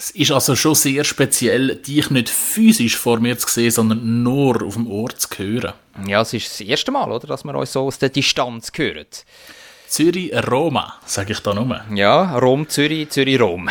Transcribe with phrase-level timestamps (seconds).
[0.00, 4.62] Es ist also schon sehr speziell, dich nicht physisch vor mir zu sehen, sondern nur
[4.62, 5.74] auf dem Ohr zu hören.
[6.06, 9.04] Ja, es ist das erste Mal, oder, dass wir uns so aus der Distanz hören.
[9.88, 11.82] Zürich-Roma, sage ich da nur.
[11.94, 13.68] Ja, Rom-Zürich, Zürich-Rom.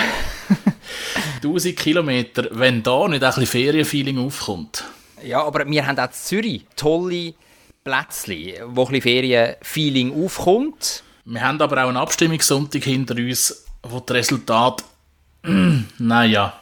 [1.38, 4.84] 1000 Kilometer, wenn da nicht ein bisschen Ferienfeeling aufkommt.
[5.24, 7.34] Ja, aber wir haben auch in Zürich tolle
[7.84, 11.02] Plätzchen, wo ein bisschen Ferienfeeling aufkommt.
[11.26, 14.84] Wir haben aber auch einen Abstimmungssonntag hinter uns, wo das Resultat,
[15.98, 16.54] naja.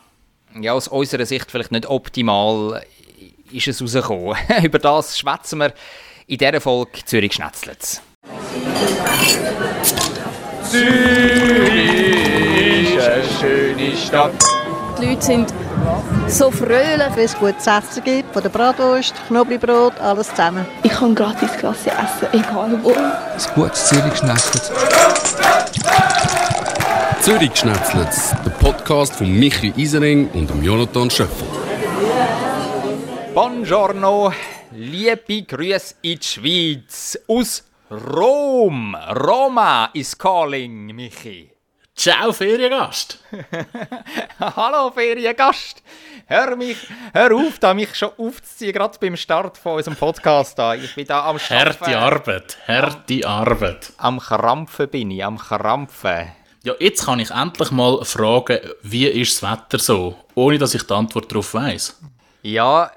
[0.60, 2.84] Ja, aus unserer Sicht vielleicht nicht optimal
[3.52, 4.36] ist es rausgekommen.
[4.64, 5.74] Über das schwätzen wir
[6.28, 8.02] in dieser Folge Zürich Schnetzlitz.
[10.64, 12.16] Zürich
[12.96, 14.34] ist eine schöne Stadt.
[15.00, 15.54] Die Leute sind
[16.28, 20.66] so fröhlich, wenn es gutes Essen gibt, von der Bratwurst, Knoblauchbrot, alles zusammen.
[20.84, 22.92] Ich kann gratis Klasse essen, egal wo.
[22.92, 24.72] Ein gutes Zürich Schnetzlitz.
[27.28, 31.46] Zürich Schnetzlitz, der Podcast von Michi Isering und Jonathan Schöffel.
[33.34, 34.32] Buongiorno,
[34.72, 38.96] liebe Grüße in die Schweiz aus Rom.
[38.96, 41.52] Roma is calling, Michi.
[41.94, 43.22] Ciao, Feriengast.
[44.40, 45.84] Hallo, Feriengast.
[46.28, 46.78] Hör, mich,
[47.14, 50.58] hör auf, da mich schon aufzuziehen, gerade beim Start von unserem Podcast.
[50.58, 50.76] Da.
[50.76, 51.88] Ich bin da am Schaffen.
[51.88, 53.92] Harte Arbeit, harte Arbeit.
[53.98, 56.37] Am Krampfen bin ich, am Krampfen.
[56.68, 60.84] Ja, jetzt kann ich endlich mal fragen, wie ist das Wetter so, ohne dass ich
[60.84, 61.98] die Antwort darauf weiss.
[62.42, 62.92] Ja,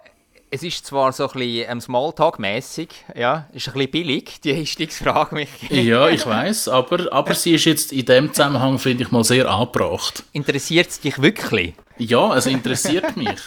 [0.50, 5.36] es ist zwar so ein bisschen ähm, Smalltalk-mässig, ja, ist ein bisschen billig, die Einstiegsfrage
[5.36, 5.48] mich.
[5.70, 9.48] ja, ich weiß, aber, aber sie ist jetzt in dem Zusammenhang, finde ich mal, sehr
[9.48, 10.24] angebracht.
[10.32, 11.74] Interessiert es dich wirklich?
[11.96, 13.38] Ja, es interessiert mich.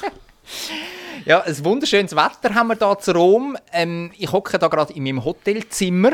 [1.26, 3.58] ja, ein wunderschönes Wetter haben wir hier zu Rom.
[3.74, 6.14] Ähm, ich hocke da gerade in meinem Hotelzimmer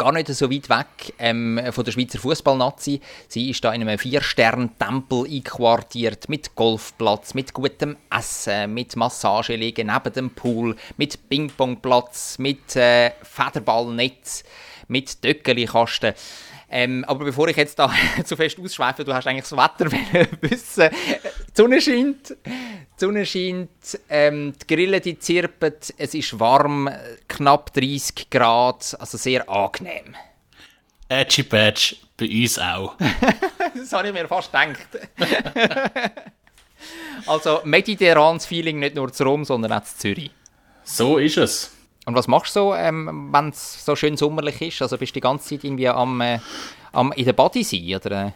[0.00, 3.02] gar nicht so weit weg ähm, von der Schweizer Fußballnazi.
[3.28, 10.12] Sie ist da in einem Vier-Stern-Tempel einquartiert mit Golfplatz, mit gutem Essen, mit Massageliegen neben
[10.14, 14.42] dem Pool, mit Ping-Pong-Platz, mit äh, Federballnetz,
[14.88, 16.14] mit Döckeli-Kasten.
[16.70, 17.92] Ähm, aber bevor ich jetzt da
[18.24, 19.90] zu fest ausschweife, du hast eigentlich das Wetter
[20.40, 20.88] wissen.
[21.50, 22.50] Die Sonne scheint, die
[22.96, 26.88] Sonne scheint, ähm, die Grille die zirpen, es ist warm,
[27.26, 30.14] knapp 30 Grad, also sehr angenehm.
[31.08, 32.94] Edgy Badge, bei uns auch.
[33.74, 34.88] das habe ich mir fast gedacht.
[37.26, 40.30] also mediterranes Feeling nicht nur zu Rom, sondern auch zu Zürich.
[40.84, 41.72] So ist es.
[42.06, 44.82] Und was machst du so, ähm, wenn es so schön sommerlich ist?
[44.82, 46.38] Also bist du die ganze Zeit irgendwie am, äh,
[46.92, 48.34] am in der Body sein, oder?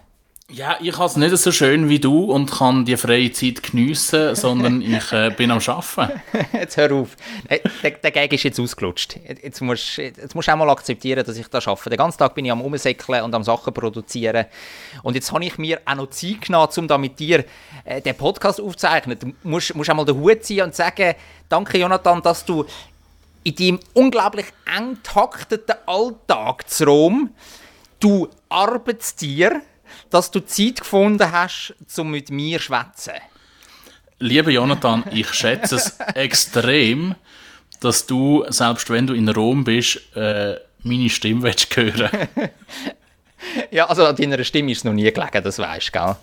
[0.51, 4.35] Ja, ich habe es nicht so schön wie du und kann die freie Zeit geniessen,
[4.37, 6.21] sondern ich äh, bin am Arbeiten.
[6.53, 7.17] jetzt hör auf.
[7.49, 9.17] Äh, der, der Gag ist jetzt ausgelutscht.
[9.43, 11.89] Jetzt musst, jetzt musst du auch mal akzeptieren, dass ich da arbeite.
[11.89, 14.45] Den ganzen Tag bin ich am Umsäckeln und am Sachen produzieren.
[15.03, 17.47] Und jetzt habe ich mir auch noch Zeit genommen, um da mit dir
[17.87, 19.19] äh, den Podcast aufzuzeichnen.
[19.19, 21.15] Du musst, musst auch mal den Hut ziehen und sagen,
[21.49, 22.67] danke Jonathan, dass du
[23.45, 24.47] in deinem unglaublich
[24.77, 27.31] eng takteten Alltag zu Rom,
[27.99, 29.63] du Arbeitstier,
[30.11, 33.15] dass du Zeit gefunden hast, um mit mir zu schwätzen.
[34.19, 37.15] Lieber Jonathan, ich schätze es extrem,
[37.81, 42.29] dass du, selbst wenn du in Rom bist, äh, meine Stimme willst hören
[43.71, 46.17] Ja, also an deiner Stimme ist es noch nie gelegen, das weißt du, gell?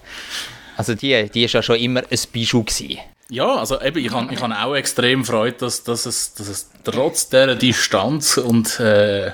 [0.77, 2.99] Also die, die ist ja schon immer ein Bijou gewesen.
[3.29, 6.69] Ja, also eben, ich habe ich hab auch extrem Freude, dass, dass, es, dass es
[6.83, 9.31] trotz dieser Distanz und äh,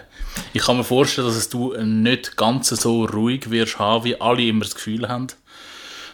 [0.54, 4.44] ich kann mir vorstellen, dass es du nicht ganz so ruhig wirst haben, wie alle
[4.44, 5.28] immer das Gefühl haben,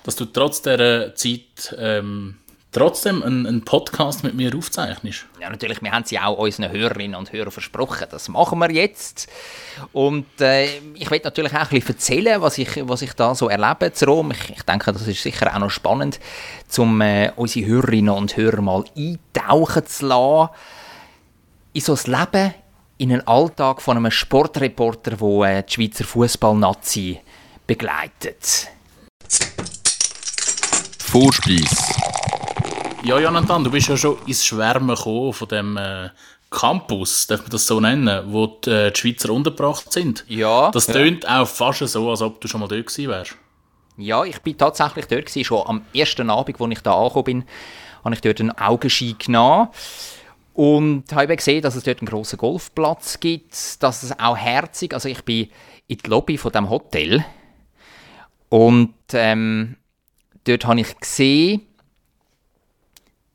[0.04, 2.36] dass du trotz dieser Zeit ähm,
[2.74, 5.26] trotzdem einen, einen, Podcast mit mir aufzeichnest.
[5.40, 8.08] Ja, natürlich, wir haben sie auch unseren Hörerinnen und Hörern versprochen.
[8.10, 9.30] Das machen wir jetzt.
[9.94, 13.48] Und äh, ich will natürlich auch ein bisschen erzählen, was ich, was ich da so
[13.48, 14.32] erlebe zu Rom.
[14.32, 16.20] Ich, ich denke, das ist sicher auch noch spannend,
[16.78, 20.50] um äh, unsere Hörerinnen und Hörer mal eintauchen zu lassen
[21.74, 22.54] in so ein Leben,
[23.04, 27.20] in einen Alltag von einem Sportreporter, der äh, die Schweizer Fußballnazi
[27.68, 28.70] begleitet.
[31.00, 31.94] Vorspeis.
[33.04, 36.12] Ja, Jonathan, du bist ja schon ins Schwärmen gekommen von dem äh,
[36.50, 40.24] Campus, darf man das so nennen, wo die, äh, die Schweizer untergebracht sind.
[40.30, 40.72] Ja.
[40.72, 41.42] Das tönt ja.
[41.42, 43.36] auch fast so, als ob du schon mal dort gewesen wärst.
[43.98, 45.44] Ja, ich bin tatsächlich dort gewesen.
[45.44, 47.44] Schon am ersten Abend, als ich da angekommen bin,
[48.06, 49.68] habe ich dort einen Augenschein genommen.
[50.54, 55.10] Und habe gesehen, dass es dort einen grossen Golfplatz gibt, dass es auch herzig, also
[55.10, 55.50] ich bin
[55.88, 57.26] in die Lobby von dem Hotel
[58.54, 59.78] und ähm,
[60.44, 61.62] dort habe ich gesehen,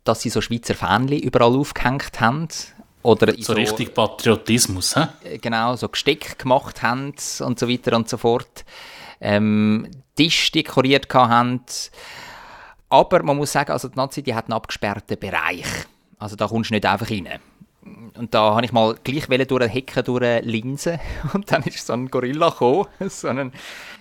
[0.04, 2.46] dass sie so Schweizer Fähnchen überall aufgehängt haben.
[3.02, 5.08] Oder so, so richtig Patriotismus, hä?
[5.24, 8.64] Äh, genau, so Gesteck gemacht haben und so weiter und so fort.
[9.20, 11.64] Ähm, Tisch dekoriert haben.
[12.88, 15.66] Aber man muss sagen, also die Nazi die hat einen abgesperrten Bereich.
[16.18, 17.28] Also da kommst du nicht einfach rein.
[18.16, 20.98] Und da habe ich mal gleich durch eine Hecke durch eine Linse
[21.34, 23.52] und dann ist so ein Gorilla gekommen, so ein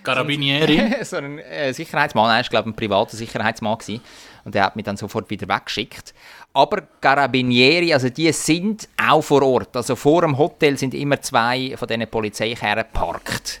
[0.02, 0.96] Carabinieri.
[1.04, 4.02] so ein äh, Sicherheitsmann, er war glaube ich ein privater Sicherheitsmann gewesen.
[4.44, 6.14] und der hat mich dann sofort wieder weggeschickt.
[6.52, 9.76] Aber Carabinieri, also die sind auch vor Ort.
[9.76, 13.60] Also vor dem Hotel sind immer zwei von diesen Polizeikerren geparkt,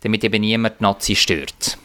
[0.00, 1.78] damit eben niemand die Nazi stört.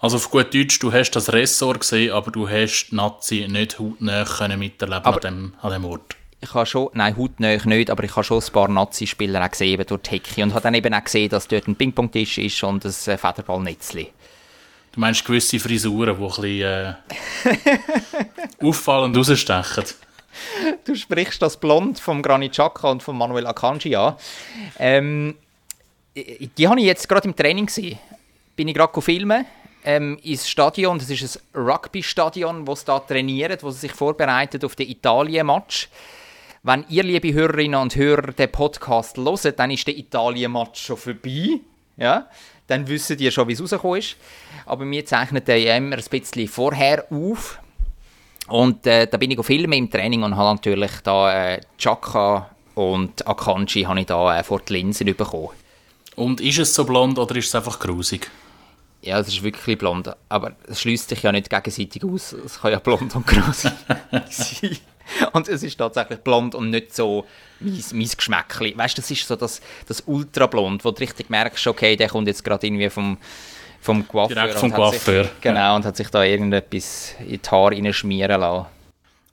[0.00, 3.78] Also auf gut Deutsch, du hast das Ressort gesehen, aber du hast die Nazi nicht
[3.78, 6.16] hautnah können miterleben Aber- an dem, an dem Ort.
[6.42, 9.74] Ich habe schon, nein, hautnah nicht, aber ich habe schon ein paar Nazi-Spieler auch gesehen
[9.74, 12.62] eben durch die Hecke und habe dann eben auch gesehen, dass dort ein Ping-Pong-Tisch ist
[12.64, 14.10] und ein äh, Federballnetzli.
[14.92, 16.94] Du meinst gewisse Frisuren, die ein bisschen äh,
[18.66, 19.84] auffallend rausstechen.
[20.84, 24.14] Du sprichst das Blond vom Granit Xhaka und von Manuel Akanji an.
[24.78, 25.34] Ähm,
[26.14, 27.98] die habe ich jetzt gerade im Training gesehen.
[28.56, 29.44] Bin ich gerade filmen
[29.84, 30.98] ähm, ins Stadion.
[30.98, 35.88] Das ist ein Rugby-Stadion, wo sie da trainieren, wo sie sich vorbereitet auf den Italien-Match.
[36.62, 41.60] Wenn ihr, liebe Hörerinnen und Hörer, den Podcast hört, dann ist der Italien-Match schon vorbei.
[41.96, 42.28] Ja?
[42.66, 44.16] Dann wisst ihr schon, wie es rausgekommen ist.
[44.66, 47.58] Aber wir zeichnen den ja immer ein bisschen vorher auf.
[48.48, 53.26] Und äh, da bin ich filmen im Training und habe natürlich da äh, Chaka und
[53.26, 55.50] Akanji habe ich da äh, vor die Linsen bekommen.
[56.16, 58.30] Und ist es so blond oder ist es einfach grusig?
[59.02, 62.32] Ja, es ist wirklich blond, aber es schließt sich ja nicht gegenseitig aus.
[62.32, 63.72] Es kann ja blond und grusig
[64.28, 64.76] sein.
[65.32, 67.26] Und es ist tatsächlich blond und nicht so
[67.58, 68.76] mein, mein Geschmäckli.
[68.76, 72.28] Weißt du, das ist so das, das Ultrablond, wo du richtig merkst, okay, der kommt
[72.28, 73.18] jetzt gerade irgendwie vom,
[73.80, 74.34] vom Coiffeur.
[74.34, 78.66] Direkt vom Coiffeur, Sich, genau, und hat sich da irgendetwas in die Haare reinschmieren lassen.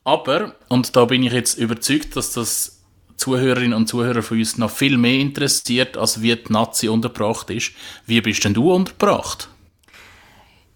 [0.03, 2.81] Aber, und da bin ich jetzt überzeugt, dass das
[3.17, 7.71] Zuhörerinnen und Zuhörer von uns noch viel mehr interessiert, als wie die Nazi untergebracht ist.
[8.05, 9.49] Wie bist denn du untergebracht?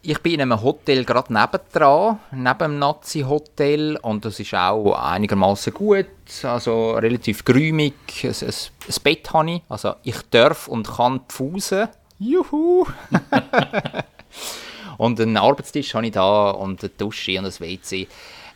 [0.04, 5.72] Ich bin in einem Hotel gerade nebendran, neben dem Nazi-Hotel und das ist auch einigermaßen
[5.74, 6.08] gut,
[6.42, 7.94] also relativ geräumig.
[8.24, 11.88] Ein, ein, ein Bett habe ich, also ich darf und kann pfusen.
[12.18, 12.86] Juhu!
[14.98, 18.08] und einen Arbeitstisch habe ich da und eine Dusche und ein WC.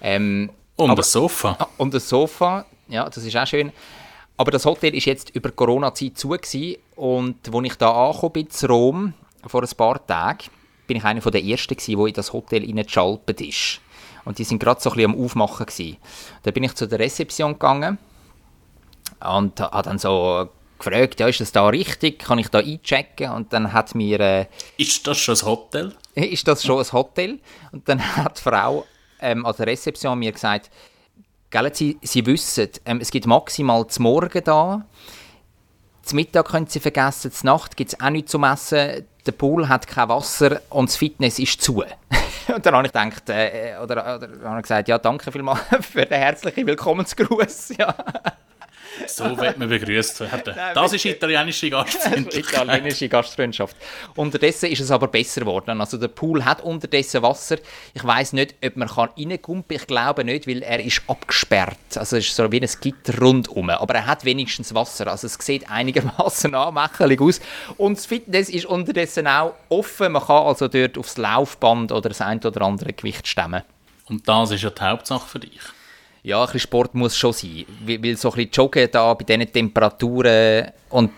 [0.01, 1.55] Ähm, Und Aber- das Sofa.
[1.59, 3.71] Ah, Und das Sofa, ja, das ist auch schön.
[4.37, 6.77] Aber das Hotel ist jetzt über Corona-Zeit zu gewesen.
[6.95, 9.13] und als ich da angekommen bin, zu Rom,
[9.45, 10.49] vor ein paar Tagen,
[10.87, 13.81] bin ich einer der Ersten gewesen, der in das Hotel reingeschaltet ist.
[14.23, 15.97] Und die sind gerade so ein bisschen am Aufmachen gewesen.
[16.43, 17.97] Da bin ich zu der Rezeption gegangen
[19.19, 20.49] und habe dann so
[20.79, 22.19] gefragt, ja, ist das da richtig?
[22.19, 23.31] Kann ich da einchecken?
[23.31, 24.19] Und dann hat mir...
[24.19, 24.45] Äh,
[24.77, 25.95] Ist das schon ein Hotel?
[26.15, 27.39] ist das schon ein Hotel?
[27.71, 28.85] Und dann hat die Frau
[29.19, 30.69] ähm, an der Rezeption mir gesagt,
[31.51, 34.85] Gell, Sie, Sie wissen, ähm, es gibt maximal zum Morgen da,
[36.05, 39.67] zum Mittag können Sie vergessen, zur Nacht gibt es auch nichts zum Essen, der Pool
[39.67, 41.83] hat kein Wasser und das Fitness ist zu.
[42.55, 46.05] und dann habe ich gedacht, äh, oder, oder habe ich gesagt, ja, danke vielmals für
[46.05, 47.77] den herzlichen Willkommensgruß.
[47.77, 47.95] Ja.
[49.07, 50.55] So wird man begrüßt werden.
[50.73, 52.63] Das ist italienische Gastfreundlichkeit.
[52.63, 53.75] italienische Gastfreundschaft.
[54.15, 55.79] Unterdessen ist es aber besser geworden.
[55.79, 57.57] Also der Pool hat unterdessen Wasser.
[57.93, 59.75] Ich weiß nicht, ob man kann reinkumpen.
[59.75, 61.77] Ich glaube nicht, weil er ist abgesperrt.
[61.95, 63.69] Also es ist so wie ein Gitter rundum.
[63.69, 65.07] Aber er hat wenigstens Wasser.
[65.07, 67.41] Also es sieht einigermaßen anmächelig aus.
[67.77, 70.13] Und das Fitness ist unterdessen auch offen.
[70.13, 73.63] Man kann also dort aufs Laufband oder das ein oder andere Gewicht stemmen.
[74.07, 75.59] Und das ist ja die Hauptsache für dich.
[76.25, 77.65] Ja, ein bisschen Sport muss schon sein.
[77.85, 81.11] Weil so ein bisschen Joggen da bei diesen Temperaturen und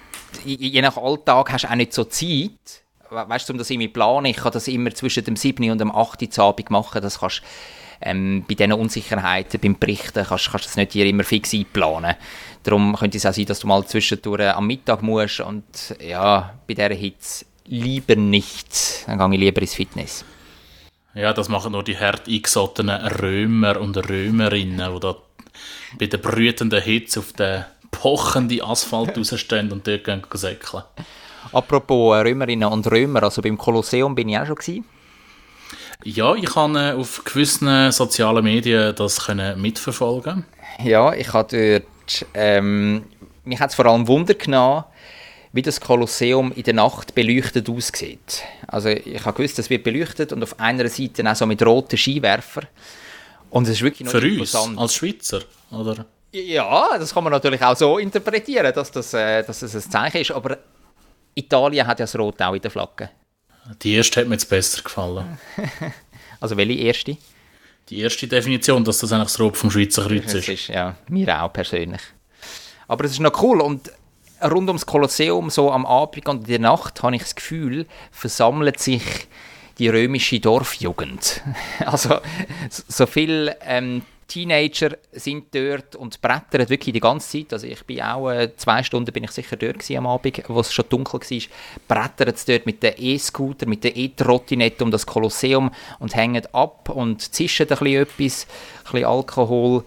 [0.46, 2.84] je nach Alltag hast du auch nicht so Zeit.
[3.10, 5.72] We- Weißt du, um das irgendwie planen, ich kann das immer zwischen dem 7.
[5.72, 6.22] und dem 8.
[6.38, 7.02] Uhr Abend machen.
[7.02, 7.42] Das kannst
[8.02, 12.16] ähm, bei diesen Unsicherheiten, beim Berichten, kannst du das nicht dir immer fix einplanen.
[12.64, 15.64] Darum könnte es auch sein, dass du mal zwischendurch am Mittag musst und
[16.06, 19.06] ja, bei dieser Hitze lieber nicht.
[19.08, 20.26] Dann gehe ich lieber ins Fitness.
[21.18, 25.16] Ja, das machen nur die hart eingesottenen Römer und Römerinnen, die da
[25.98, 30.84] bei der brütenden Hitze auf den pochenden Asphalt rausstehen und dort gehen säckeln.
[31.52, 34.86] Apropos äh, Römerinnen und Römer, also beim Kolosseum bin ich auch schon gewesen.
[36.04, 40.46] Ja, ich kann äh, auf gewissen sozialen Medien das können mitverfolgen.
[40.84, 43.06] Ja, ich habe dort, ähm,
[43.44, 44.84] mich hat es vor allem Wunder genommen,
[45.58, 48.44] wie das Kolosseum in der Nacht beleuchtet aussieht.
[48.68, 51.98] Also ich habe gewusst, es wird beleuchtet und auf einer Seite auch so mit roten
[51.98, 52.62] Skiwerfer.
[53.50, 54.80] Und es ist wirklich noch Für uns, imposant.
[54.80, 56.06] als Schweizer, oder?
[56.32, 60.22] Ja, das kann man natürlich auch so interpretieren, dass das, äh, dass das ein Zeichen
[60.22, 60.58] ist, aber
[61.36, 63.10] Italien hat ja das Rot auch in der Flagge.
[63.82, 65.38] Die erste hat mir jetzt besser gefallen.
[66.40, 67.18] Also welche erste?
[67.90, 70.50] Die erste Definition, dass das eigentlich das Rot vom Schweizer Kreuz Das ist.
[70.50, 72.02] ist ja mir auch persönlich.
[72.88, 73.92] Aber es ist noch cool und
[74.44, 78.80] rund ums Kolosseum, so am Abend und in der Nacht, habe ich das Gefühl, versammelt
[78.80, 79.28] sich
[79.78, 81.42] die römische Dorfjugend.
[81.86, 82.20] Also
[82.70, 87.54] so viel ähm, Teenager sind dort und brettern wirklich die ganze Zeit.
[87.54, 90.74] Also ich bin auch äh, zwei Stunden bin ich sicher dort am Abend, wo es
[90.74, 91.42] schon dunkel war.
[91.88, 96.90] Brettern sie dort mit den E-Scooter, mit den E-Trottinette um das Kolosseum und hängen ab
[96.90, 99.86] und zischen ein bisschen etwas, ein bisschen Alkohol.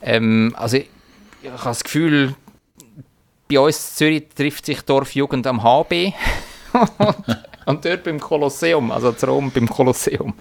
[0.00, 0.88] Ähm, also ich
[1.50, 2.34] habe das Gefühl,
[3.48, 6.12] bei uns in Zürich trifft sich Dorfjugend am HB
[7.66, 10.34] und dort beim Kolosseum, also zu Rom beim Kolosseum.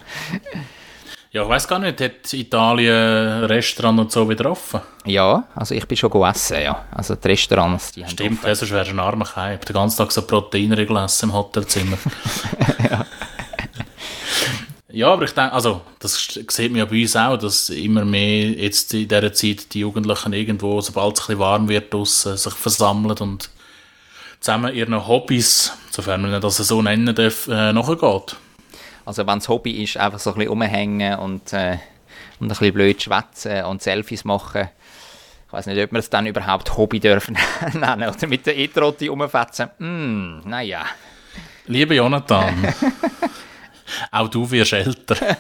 [1.32, 4.82] Ja, ich weiß gar nicht, hat Italien Restaurant und so wieder offen?
[5.06, 6.86] Ja, also ich bin schon gegessen, ja.
[6.92, 8.48] Also die Restaurants, die haben Stimmt, offen.
[8.50, 9.58] ja, sonst du ein armer Kai.
[9.58, 11.98] Den ganzen Tag so Proteinriegel essen im Hotelzimmer.
[12.90, 13.06] ja.
[14.94, 18.52] ja, aber ich denke, also, das sieht man ja bei uns auch, dass immer mehr
[18.52, 22.54] jetzt in dieser Zeit die Jugendlichen irgendwo, sobald es ein bisschen warm wird, draussen, sich
[22.54, 23.50] versammeln und
[24.40, 28.36] zusammen ihren Hobbys, sofern man das so nennen darf, äh, nachgeht.
[29.04, 31.80] Also wenn das Hobby ist, einfach so ein bisschen rumhängen und, äh,
[32.40, 34.70] und ein bisschen blöd schwätzen und Selfies machen.
[35.48, 37.36] Ich weiß nicht, ob wir es dann überhaupt Hobby dürfen
[37.74, 39.70] nennen oder mit der E-Trotti rumfetzen.
[39.80, 40.86] Mm, naja.
[41.66, 42.54] Lieber Jonathan,
[44.12, 45.18] auch du wirst älter.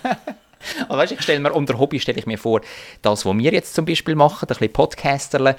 [0.87, 2.61] Aber weißt, ich stelle mir unter Hobby stelle ich mir vor,
[3.01, 5.57] das, was wir jetzt zum Beispiel machen, ein bisschen Podcasterle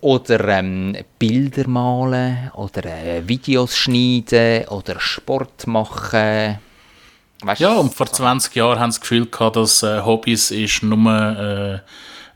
[0.00, 6.58] oder ähm, Bilder malen oder äh, Videos schneiden oder Sport machen.
[7.42, 10.82] Weißt, ja, und vor 20 Jahren haben sie das Gefühl gehabt, dass äh, Hobbys ist
[10.82, 11.74] nur äh,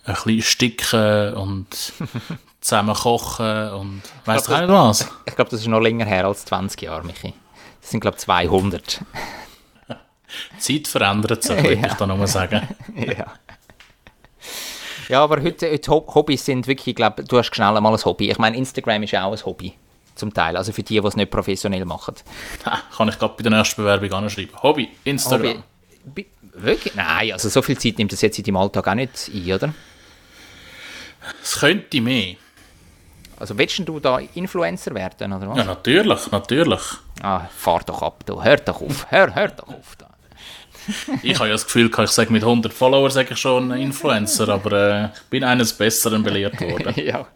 [0.04, 1.92] ein bisschen sticken und
[2.60, 5.08] zusammen kochen und weißt du was?
[5.26, 7.32] Ich glaube, das ist noch länger her als 20 Jahre, Michi.
[7.80, 9.00] Das sind, glaube ich, 200.
[10.56, 11.86] Die Zeit verändert sich, würde ja.
[11.86, 12.62] ich da nur sagen.
[12.96, 13.26] ja.
[15.08, 18.30] Ja, aber heute, heute Hobbys sind wirklich, ich glaube, du hast schnell einmal ein Hobby.
[18.30, 19.74] Ich meine, Instagram ist ja auch ein Hobby.
[20.14, 20.56] Zum Teil.
[20.56, 22.14] Also für die, die es nicht professionell machen.
[22.64, 24.62] Ha, kann ich gerade bei der nächsten Bewerbung anschreiben.
[24.62, 25.64] Hobby, Instagram.
[26.06, 26.26] Hobby.
[26.52, 26.94] Wirklich?
[26.94, 29.74] Nein, also so viel Zeit nimmt das jetzt in deinem Alltag auch nicht ein, oder?
[31.42, 32.36] Es könnte mehr.
[33.38, 35.58] Also willst du da Influencer werden, oder was?
[35.58, 36.82] Ja, natürlich, natürlich.
[37.22, 38.42] Ah, fahr doch ab, du.
[38.42, 39.96] Hör doch auf, hör, hör doch auf.
[39.96, 40.09] Da.
[41.22, 44.72] ich habe ja das Gefühl, ich sage mit 100 Followern sage ich schon Influencer, aber
[44.72, 46.94] äh, ich bin eines Besseren belehrt worden.
[47.04, 47.26] ja.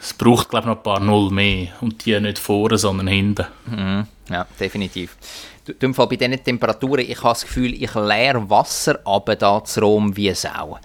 [0.00, 1.68] Es braucht, glaube ich, noch ein paar Null mehr.
[1.80, 3.46] Und die nicht vorne, sondern hinten.
[3.66, 4.06] Mhm.
[4.30, 5.16] Ja, definitiv.
[5.78, 9.80] Du, Fall bei diesen Temperaturen, ich habe das Gefühl, ich leere Wasser aber da zu
[9.80, 10.78] Rom wie Sau.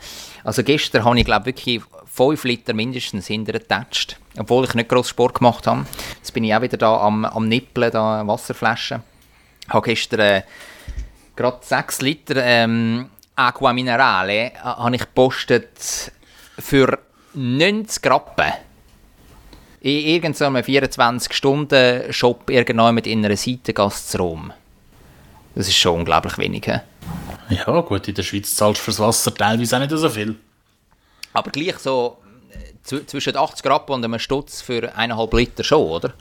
[0.43, 4.17] Also gestern habe ich, glaube wirklich 5 Liter mindestens hintergetatscht.
[4.37, 5.85] Obwohl ich nicht groß Sport gemacht habe.
[6.17, 9.03] Jetzt bin ich auch wieder da am, am Nippeln, da Wasserflaschen.
[9.67, 10.41] Ich habe gestern äh,
[11.35, 16.11] gerade 6 Liter ähm, Aqua Minerale äh, habe ich gepostet
[16.59, 16.99] für
[17.33, 18.53] 90 Rappen
[19.81, 24.53] in irgendeinem 24-Stunden-Shop irgendwann mit in einer Seitengasse zu Rom.
[25.55, 26.65] Das ist schon unglaublich wenig.
[26.65, 26.79] He?
[27.55, 30.35] Ja, gut, in der Schweiz zahlst du fürs Wasser teilweise auch nicht so viel.
[31.33, 32.17] Aber gleich so
[32.83, 36.13] zwischen 80 Rappen und einem Stutz für eineinhalb Liter schon, oder?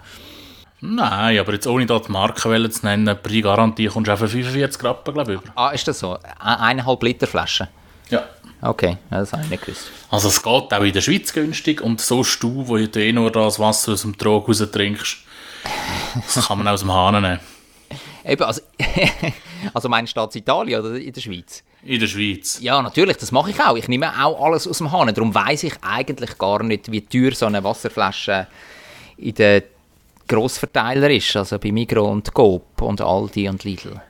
[0.82, 4.28] Nein, aber jetzt ohne dort die Markenwelle zu nennen, bei Garantie kommst du auch für
[4.28, 5.52] 45 Rappen, glaube ich, über.
[5.54, 6.18] Ah, ist das so?
[6.38, 7.68] Eineinhalb Liter Flasche?
[8.08, 8.24] Ja.
[8.62, 9.90] Okay, das habe ich nicht gewusst.
[10.10, 13.30] Also es geht auch in der Schweiz günstig und so du, wo du eh nur
[13.30, 15.18] das Wasser aus dem Trog raus trinkst,
[16.34, 17.40] das kann man aus dem Hahn nehmen.
[18.24, 18.60] Eben, also,
[19.74, 21.62] also meinst du Italien oder in der Schweiz?
[21.82, 22.58] In der Schweiz.
[22.60, 23.76] Ja, natürlich, das mache ich auch.
[23.76, 25.12] Ich nehme auch alles aus dem Hahn.
[25.14, 28.46] Darum weiß ich eigentlich gar nicht, wie teuer so eine Wasserflasche
[29.16, 29.62] in den
[30.30, 31.36] Grossverteiler ist.
[31.36, 34.00] Also bei Migro und Coop und Aldi und Lidl.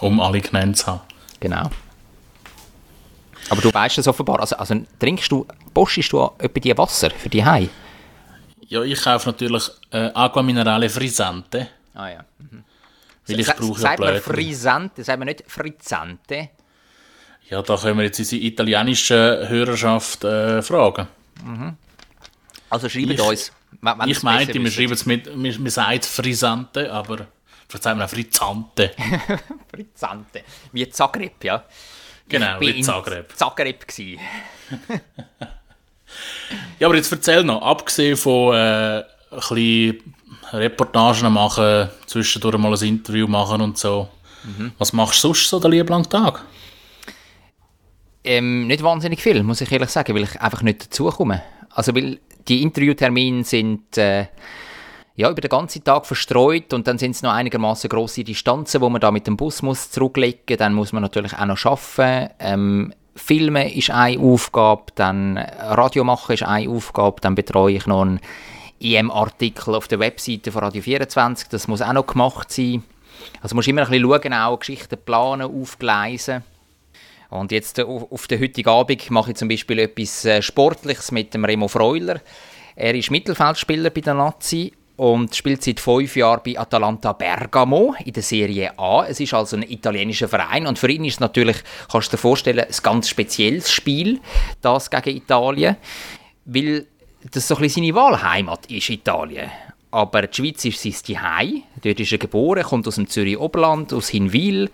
[0.00, 1.00] Um alle genannt zu haben.
[1.40, 1.70] Genau.
[3.48, 4.40] Aber du weißt es offenbar.
[4.40, 7.68] Also, also trinkst du, postest du etwa die Wasser für die Hai?
[8.68, 11.68] Ja, ich kaufe natürlich äh, Aqua Minerale Frisante.
[11.94, 12.24] Ah ja.
[12.38, 12.62] Mhm.
[13.26, 16.50] Weil ich S brauche ja man Frisante, sagt man nicht Frizzante?
[17.48, 21.08] Ja, da können wir jetzt unsere italienische Hörerschaft äh, fragen.
[21.44, 21.76] Mhm.
[22.68, 23.52] Also schreibt ich, uns.
[23.80, 27.26] Wenn ich meinte, wir schreiben es mit, wir, wir sagen Frisante, aber
[27.68, 28.92] vielleicht sagen wir auch Frizzante.
[29.70, 30.42] Frizzante.
[30.72, 31.64] Wie Zagreb, ja.
[32.28, 33.32] Genau, wie Zagreb.
[33.36, 33.86] Zagreb
[36.78, 40.14] ja, aber jetzt erzähl noch, abgesehen von äh, ein bisschen
[40.52, 44.08] Reportagen machen, zwischendurch mal ein Interview machen und so.
[44.44, 44.72] Mhm.
[44.78, 46.44] Was machst du sonst so den lieben langen Tag?
[48.22, 51.42] Ähm, nicht wahnsinnig viel, muss ich ehrlich sagen, weil ich einfach nicht dazukomme.
[51.70, 54.26] Also, weil die Interviewtermine sind äh,
[55.16, 58.88] ja, über den ganzen Tag verstreut und dann sind es noch einigermaßen große Distanzen, wo
[58.88, 60.56] man da mit dem Bus muss zurücklegen.
[60.56, 62.32] Dann muss man natürlich auch noch arbeiten.
[62.38, 68.02] Ähm, Filmen ist eine Aufgabe, dann Radio machen ist eine Aufgabe, dann betreue ich noch
[68.02, 68.20] einen
[68.80, 72.82] EM-Artikel auf der Webseite von Radio 24, das muss auch noch gemacht sein.
[73.42, 76.42] Also musst immer ein bisschen schauen, auch Geschichten planen, aufgleisen.
[77.30, 81.32] Und jetzt äh, auf den heutigen Abend mache ich zum Beispiel etwas äh, Sportliches mit
[81.32, 82.20] dem Remo Freuler.
[82.76, 88.12] Er ist Mittelfeldspieler bei der Nazi und spielt seit fünf Jahren bei Atalanta Bergamo in
[88.12, 89.06] der Serie A.
[89.06, 91.56] Es ist also ein italienischer Verein und für ihn ist natürlich,
[91.90, 94.20] kannst du dir vorstellen, ein ganz spezielles Spiel,
[94.60, 95.76] das gegen Italien,
[96.44, 96.86] weil
[97.32, 99.50] das so ein bisschen seine Wahlheimat ist, Italien.
[99.90, 101.62] Aber die Schweiz ist sein Zuhause.
[101.82, 104.70] Dort ist er geboren, kommt aus dem Zürich Oberland, aus Hinwil.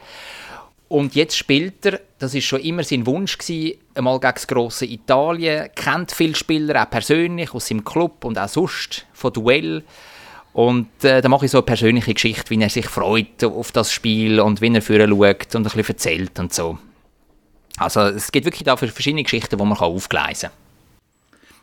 [0.89, 4.87] Und jetzt spielt er, das ist schon immer sein Wunsch gewesen, einmal gegen das grosse
[4.87, 9.83] Italien, kennt viele Spieler, auch persönlich, aus seinem Club und auch sonst, von Duell.
[10.53, 13.93] Und äh, da mache ich so eine persönliche Geschichte, wie er sich freut auf das
[13.93, 16.79] Spiel und wie er vorher schaut und ein bisschen erzählt und so.
[17.79, 20.67] Also es gibt wirklich da verschiedene Geschichten, die man aufgleisen kann.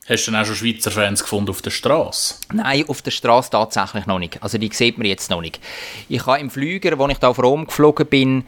[0.10, 2.36] Hast du denn auch schon Schweizer Fans gefunden auf der Straße?
[2.52, 4.44] Nein, auf der Straße tatsächlich noch nicht.
[4.44, 5.62] Also die sieht man jetzt noch nicht.
[6.10, 8.44] Ich habe im Flüger, wo ich da auf Rom geflogen bin,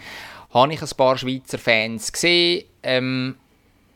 [0.56, 3.36] habe ich ein paar Schweizer Fans gesehen, ähm,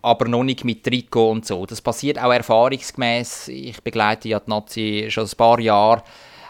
[0.01, 1.65] aber noch nicht mit Trikot und so.
[1.65, 3.47] Das passiert auch erfahrungsgemäß.
[3.47, 6.03] Ich begleite ja die Nazi schon ein paar Jahre,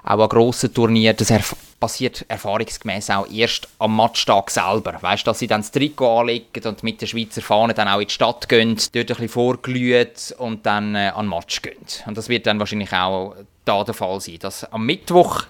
[0.04, 1.16] auch an grossen Turnieren.
[1.16, 4.98] Das erf passiert erfahrungsgemäß auch erst am Matchtag selber.
[5.00, 8.02] Weißt du, dass sie dann das Trikot anlegen und mit der Schweizer Fahne dann auch
[8.02, 11.78] in die Stadt gehen, dort ein bisschen vorglühen und dann äh, an den Match gehen.
[12.06, 15.44] Und das wird dann wahrscheinlich auch da der Fall sein, dass am Mittwoch,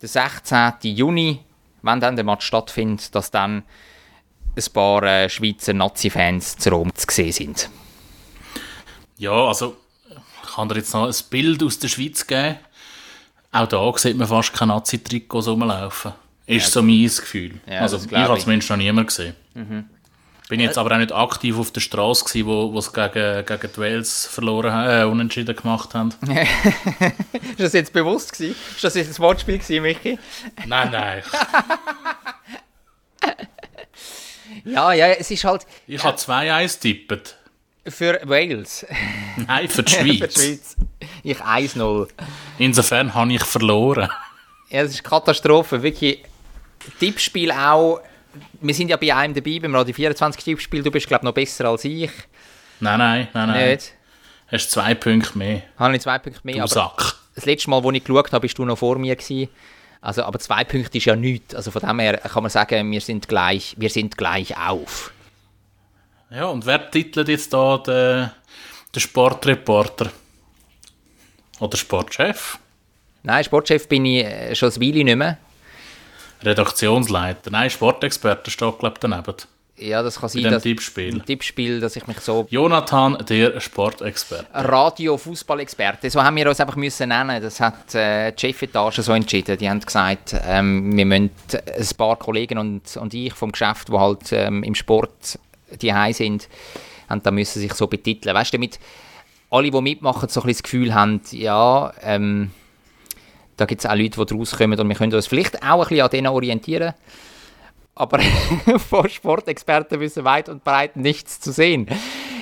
[0.00, 0.74] der 16.
[0.82, 1.40] Juni,
[1.86, 3.62] wenn dann der Match stattfindet, dass dann
[4.56, 7.70] ein paar äh, Schweizer Nazi-Fans zu Rom zu sehen sind.
[9.18, 9.76] Ja, also
[10.42, 12.56] ich kann dir jetzt noch ein Bild aus der Schweiz geben.
[13.52, 16.12] Auch da sieht man fast keine Nazi-Trikots rumlaufen.
[16.46, 17.60] Ist so mein Gefühl.
[17.66, 19.34] Ja, also ich habe zumindest noch niemand gesehen.
[20.48, 23.72] Bin jetzt aber auch nicht aktiv auf der Straße gewesen, wo, wo sie gegen, gegen
[23.72, 26.10] die Wales verloren haben, äh, unentschieden gemacht haben.
[26.30, 28.54] Ist das jetzt bewusst gewesen?
[28.74, 30.18] Ist das jetzt ein Wortspiel gewesen, Michi?
[30.66, 31.22] nein, nein.
[34.64, 37.36] Ja, ja, es ist halt Ich habe zwei Eis tippet.
[37.86, 38.84] für Wales.
[39.46, 40.34] Nein, für die für die Schweiz.
[40.34, 40.76] Schweiz.
[41.22, 42.08] Ich 1-0.
[42.58, 44.08] Insofern habe ich verloren.
[44.70, 45.82] Ja, es ist Katastrophe.
[45.82, 46.24] Wirklich,
[46.98, 48.00] Tippspiel auch.
[48.60, 50.82] Wir sind ja bei einem dabei, beim Radio 24 Tippspiel.
[50.82, 52.10] Du bist, glaube ich, noch besser als ich.
[52.80, 53.70] Nein, nein, nein, nein.
[53.70, 53.92] Nicht?
[54.48, 55.62] Hast zwei Punkte mehr.
[55.78, 56.56] Habe ich zwei Punkte mehr.
[56.56, 57.16] Du aber Sack.
[57.34, 59.48] das letzte Mal, als ich geschaut habe, bist du noch vor mir gewesen.
[60.00, 61.54] Also, aber zwei Punkte ist ja nichts.
[61.54, 65.12] Also von dem her kann man sagen, wir sind gleich, wir sind gleich auf.
[66.30, 68.30] Ja, und wer titelt jetzt da den,
[68.94, 70.10] den Sportreporter?
[71.58, 72.58] Oder Sportchef?
[73.22, 75.38] Nein, Sportchef bin ich äh, schon ein Weile nicht mehr.
[76.42, 77.50] Redaktionsleiter?
[77.50, 79.34] Nein, Sportexperte steht, glaube ich, daneben.
[79.78, 81.20] Ja, das kann sein, dem dass Tippspiel.
[81.20, 84.46] Tippspiel, dass ich mich so Jonathan, der Sportexperte.
[84.54, 87.42] Radio-Fußballexperte, so haben wir uns einfach müssen nennen.
[87.42, 89.58] Das hat äh, die Chefetage so entschieden.
[89.58, 93.98] Die haben gesagt, ähm, wir müssen ein paar Kollegen und, und ich vom Geschäft, die
[93.98, 95.38] halt ähm, im Sport
[95.82, 96.48] die sind,
[97.08, 98.34] haben da müssen sich so betiteln.
[98.34, 98.78] Weißt du, damit
[99.50, 102.50] alle, die mitmachen, so ein bisschen das Gefühl haben, ja, ähm,
[103.56, 105.88] da gibt es auch Leute, die draus kommen und wir können uns vielleicht auch ein
[105.88, 106.94] bisschen an denen orientieren.
[107.94, 108.18] Aber
[108.90, 111.88] von Sportexperten wissen weit und breit nichts zu sehen.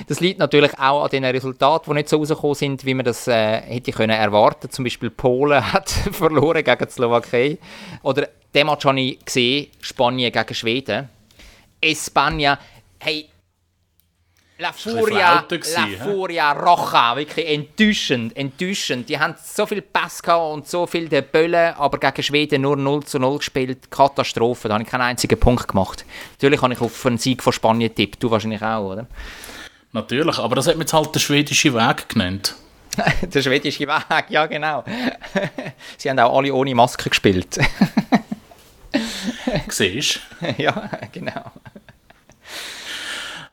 [0.07, 3.27] Das liegt natürlich auch an den Resultaten, die nicht so rausgekommen sind, wie man das
[3.27, 4.69] äh, hätte können erwarten.
[4.69, 7.57] Zum Beispiel Polen hat verloren gegen die Slowakei.
[8.03, 11.09] Oder den Match habe ich gesehen, Spanien gegen Schweden.
[11.81, 12.59] Espanja,
[12.99, 13.29] hey,
[14.57, 16.05] La Furia, gewesen, La?
[16.05, 19.09] Furia Roja, wirklich enttäuschend, enttäuschend.
[19.09, 22.77] Die haben so viel Pass gehabt und so viel der Böllen, aber gegen Schweden nur
[22.77, 23.91] 0 zu 0 gespielt.
[23.91, 26.05] Katastrophe, da habe ich keinen einzigen Punkt gemacht.
[26.35, 29.07] Natürlich habe ich auf einen Sieg von Spanien getippt, du wahrscheinlich auch, oder?
[29.91, 32.55] Natürlich, aber das hat man jetzt halt der schwedische Weg genannt.
[33.23, 34.85] der schwedische Weg, ja genau.
[35.97, 37.57] Sie haben auch alle ohne Maske gespielt.
[39.67, 40.21] Siehst
[40.57, 41.51] ja, genau.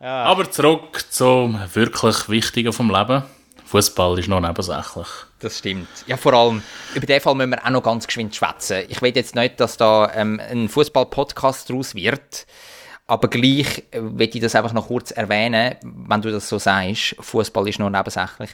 [0.04, 3.22] Aber zurück zum wirklich Wichtigen vom Leben.
[3.66, 5.06] Fußball ist noch nebensächlich.
[5.38, 5.88] Das stimmt.
[6.08, 6.62] Ja, vor allem,
[6.94, 8.82] über den Fall müssen wir auch noch ganz geschwind schwätzen.
[8.88, 12.46] Ich will jetzt nicht, dass da ähm, ein Fußball-Podcast daraus wird,
[13.06, 17.14] aber gleich äh, will ich das einfach noch kurz erwähnen, wenn du das so sagst.
[17.20, 18.50] Fußball ist noch nebensächlich.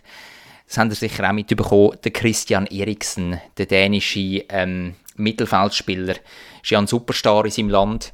[0.67, 1.97] Das haben ihr sicher auch mitbekommen.
[2.05, 6.15] Der Christian Eriksen, der dänische ähm, Mittelfeldspieler,
[6.63, 8.13] ist ja ein Superstar in seinem Land.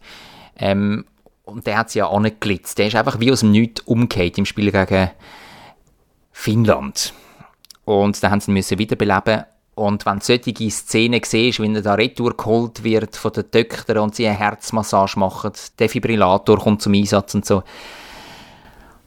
[0.56, 1.04] Ähm,
[1.44, 2.78] und der hat sie ja angelitzt.
[2.78, 5.10] Der ist einfach wie aus dem Nichts umgekehrt im Spiel gegen
[6.32, 7.12] Finnland.
[7.84, 9.44] Und da haben sie ihn wiederbeleben.
[9.74, 13.98] Und wenn du solche Szenen siehst, wie er da retour geholt wird von den Töchtern
[13.98, 17.62] und sie eine Herzmassage machen, Defibrillator kommt zum Einsatz und so.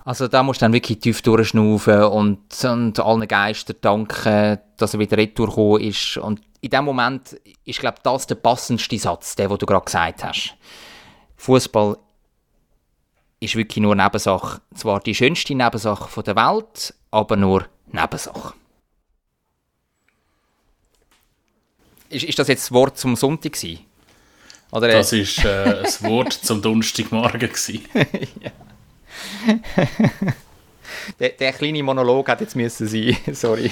[0.03, 4.99] Also da musst du dann wirklich tief durchschnaufen und, und allen Geistern danken, dass er
[4.99, 6.17] wieder retour gekommen ist.
[6.17, 7.33] Und in dem Moment
[7.65, 10.55] ist, glaube ich, das der passendste Satz, der, den du gerade gesagt hast.
[11.37, 11.97] Fußball
[13.39, 14.61] ist wirklich nur Nebensache.
[14.75, 18.53] Zwar die schönste Nebensache der Welt, aber nur Nebensache.
[22.09, 23.79] Ist, ist das jetzt das Wort zum Sonntag gewesen?
[24.71, 27.39] Oder, äh, Das ist äh, das Wort zum Donnerstagmorgen.
[27.39, 27.85] gewesen.
[31.19, 33.17] der, der kleine Monolog hat jetzt müssen sein.
[33.33, 33.71] Sorry.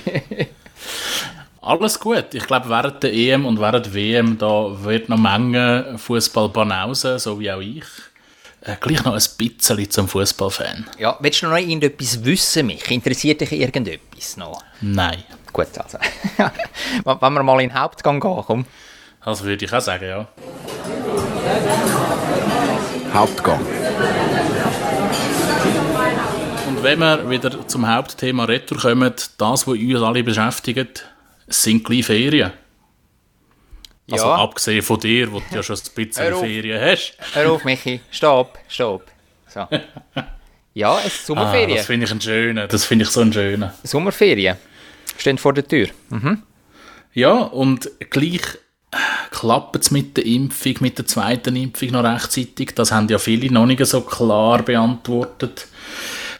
[1.61, 2.33] Alles gut.
[2.33, 7.19] Ich glaube, während der EM und während der WM da wird noch Menge Fußball banausen,
[7.19, 7.85] so wie auch ich.
[8.65, 10.85] Äh, gleich noch ein bisschen zum Fußballfan.
[10.97, 12.89] Ja, willst du noch irgendetwas wissen, mich?
[12.89, 14.63] Interessiert dich irgendetwas noch?
[14.81, 15.23] Nein.
[15.53, 15.99] Gut, also.
[17.03, 18.65] Wenn wir mal in den Hauptgang gehen, komm.
[19.23, 20.27] Das würde ich auch sagen, ja.
[23.13, 23.59] Hauptgang.
[26.67, 31.05] Und wenn wir wieder zum Hauptthema Retour kommen, das, was uns alle beschäftigt,
[31.47, 32.51] sind gleich Ferien.
[34.11, 34.35] Also Ja.
[34.35, 36.39] abgesehen von dir, wo du ja schon ein bisschen auf.
[36.41, 37.17] Ferien hast.
[37.33, 38.01] Hör auf, Michi.
[38.11, 39.03] Stopp, stopp.
[39.47, 39.67] So.
[40.77, 41.77] Ja, es ist Ah, Sommerferien.
[41.77, 42.67] das finde ich einen schönen.
[42.67, 43.71] Das finde ich so einen schönen.
[43.83, 44.57] Sommerferien.
[45.17, 45.87] Stehen vor der Tür.
[47.13, 48.41] Ja, und gleich
[49.31, 52.73] klappt es mit der Impfung, mit der zweiten Impfung noch rechtzeitig.
[52.75, 55.67] Das haben ja viele noch nicht so klar beantwortet.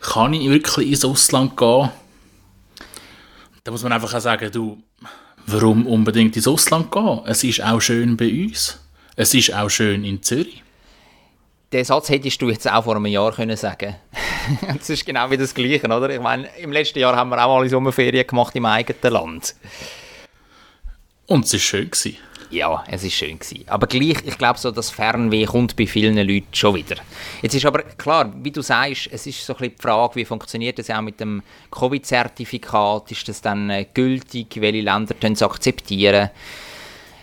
[0.01, 1.89] Kann ich wirklich ins Ausland gehen?
[3.63, 4.84] Da muss man einfach auch sagen, du,
[5.47, 7.21] warum unbedingt ins Ausland gehen?
[7.25, 8.79] Es ist auch schön bei uns.
[9.15, 10.63] Es ist auch schön in Zürich.
[11.71, 13.95] Den Satz hättest du jetzt auch vor einem Jahr können sagen
[14.77, 16.10] Das ist genau wie das Gleiche, oder?
[16.10, 19.55] Ich meine, im letzten Jahr haben wir auch mal Sommerferien gemacht im eigenen Land.
[21.25, 21.89] Und es war schön.
[21.89, 22.17] Gewesen.
[22.49, 23.65] Ja, es ist schön gewesen.
[23.67, 26.95] Aber gleich, ich glaube so, das Fernweh kommt bei vielen Leuten schon wieder.
[27.41, 30.25] Jetzt ist aber klar, wie du sagst, es ist so ein bisschen die Frage, wie
[30.25, 33.12] funktioniert das auch mit dem Covid-Zertifikat?
[33.12, 34.47] Ist das dann äh, gültig?
[34.60, 36.29] Welche Länder können es akzeptieren?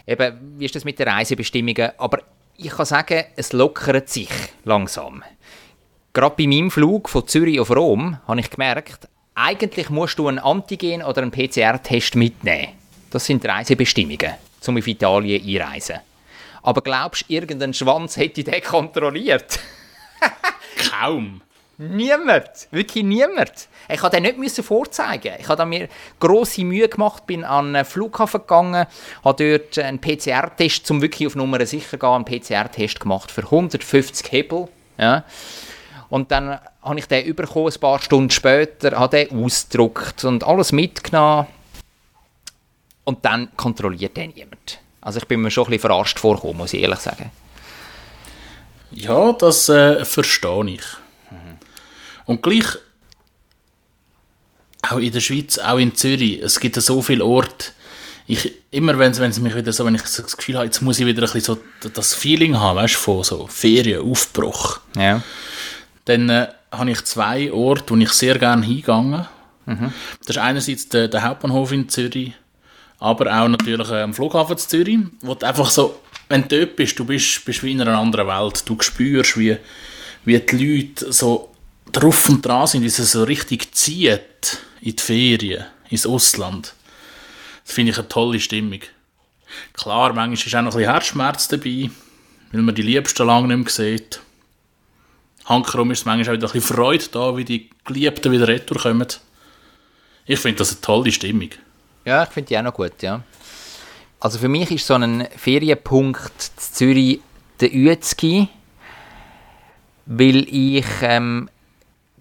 [0.07, 1.93] Eben, wie ist das mit den Reisebestimmungen?
[1.99, 2.19] Aber
[2.57, 4.31] ich kann sagen, es lockert sich
[4.65, 5.23] langsam.
[6.13, 10.39] Gerade bei meinem Flug von Zürich auf Rom habe ich gemerkt, eigentlich musst du einen
[10.39, 12.69] Antigen- oder einen PCR-Test mitnehmen.
[13.11, 14.33] Das sind Reisebestimmungen,
[14.69, 16.01] um auf Italien einreisen.
[16.63, 19.59] Aber glaubst du, irgendein Schwanz hätte den kontrolliert?
[20.91, 21.43] Kaum.
[21.79, 23.69] Niemand, wirklich niemand.
[23.89, 25.35] Ich musste den nicht müssen vorzeigen.
[25.41, 25.89] Ich habe mir
[26.21, 28.87] grosse Mühe gemacht, bin an den Flughafen gegangen,
[29.25, 33.43] habe dort einen PCR-Test, um wirklich auf Nummer sicher zu gehen, einen PCR-Test gemacht für
[33.43, 34.69] 150 Hebel.
[34.99, 35.25] Ja.
[36.09, 40.71] Und dann habe ich den bekommen, ein paar Stunden später, habe den ausgedruckt und alles
[40.71, 41.47] mitgenommen.
[43.05, 44.52] Und dann kontrolliert den niemand.
[45.03, 47.31] Also ich bin mir schon ein bisschen verarscht vorgekommen, muss ich ehrlich sagen.
[48.93, 50.83] Ja, das äh, verstehe ich.
[52.25, 52.65] Und gleich,
[54.89, 57.67] auch in der Schweiz, auch in Zürich, es gibt ja so viele Orte,
[58.27, 60.99] ich, immer wenn es mich wieder so, wenn ich so das Gefühl habe, jetzt muss
[61.01, 65.21] ich wieder ein bisschen so das Feeling haben, weißt du, von so Ferien, Aufbruch, Ja.
[66.05, 69.27] dann äh, habe ich zwei Orte, wo ich sehr gerne hingegangen.
[69.67, 72.33] Das ist einerseits der, der Hauptbahnhof in Zürich,
[73.03, 76.77] aber auch natürlich äh, am Flughafen zu Zürich, wo du einfach so, wenn du dort
[76.77, 78.63] bist, du bist, bist wie in einer anderen Welt.
[78.65, 79.57] Du spürst, wie,
[80.25, 81.53] wie die Leute so
[81.91, 86.75] drauf und dran sind, wie sie so richtig zieht in die Ferien, ins Ausland.
[87.65, 88.81] Das finde ich eine tolle Stimmung.
[89.73, 91.91] Klar, manchmal ist auch noch ein bisschen Herzschmerz dabei,
[92.53, 94.21] weil man die Liebsten lange nicht mehr sieht.
[95.47, 98.81] Hankerum ist es manchmal auch wieder ein bisschen Freude da, wie die Geliebten wieder retour
[98.81, 99.09] kommen.
[100.25, 101.51] Ich finde das eine tolle Stimmung.
[102.05, 103.23] Ja, ich finde die auch noch gut, ja.
[104.21, 106.23] Also für mich ist so ein Ferienpunkt
[106.57, 107.21] in Zürich
[107.61, 108.49] der Uezgi,
[110.07, 111.49] weil ich ähm,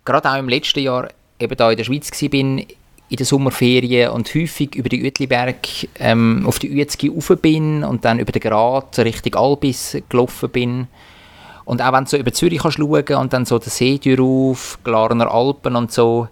[0.06, 4.12] gerade auch im letzten Jahr eben da in der Schweiz war, bin in den Sommerferien
[4.12, 5.58] und häufig über die Uetliberg
[6.00, 10.88] ähm, auf die Uezgi rauf bin und dann über den Grat Richtung Albis gelaufen bin.
[11.66, 14.80] Und auch wenn du so über Zürich kannst schauen und dann so den See auf,
[14.84, 16.30] Glarner Alpen und so,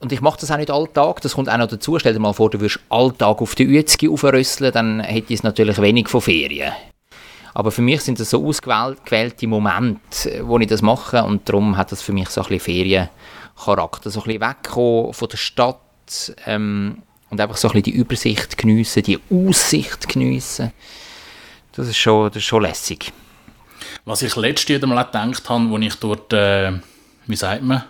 [0.00, 1.98] und ich mache das auch nicht alltag, das kommt auch noch dazu.
[1.98, 5.80] Stell dir mal vor, du würdest alltag auf die Uezgi aufrüsseln, dann hätte es natürlich
[5.80, 6.72] wenig von Ferien.
[7.52, 11.92] Aber für mich sind das so ausgewählte Momente, wo ich das mache und darum hat
[11.92, 14.10] das für mich so ein bisschen Feriencharakter.
[14.10, 18.56] So ein bisschen wegkommen von der Stadt ähm, und einfach so ein bisschen die Übersicht
[18.56, 20.72] geniessen, die Aussicht geniessen.
[21.72, 23.12] Das ist schon, das ist schon lässig.
[24.04, 26.72] Was ich letztes Jahr mal gedacht habe, als ich dort, äh,
[27.26, 27.84] wie sagt man,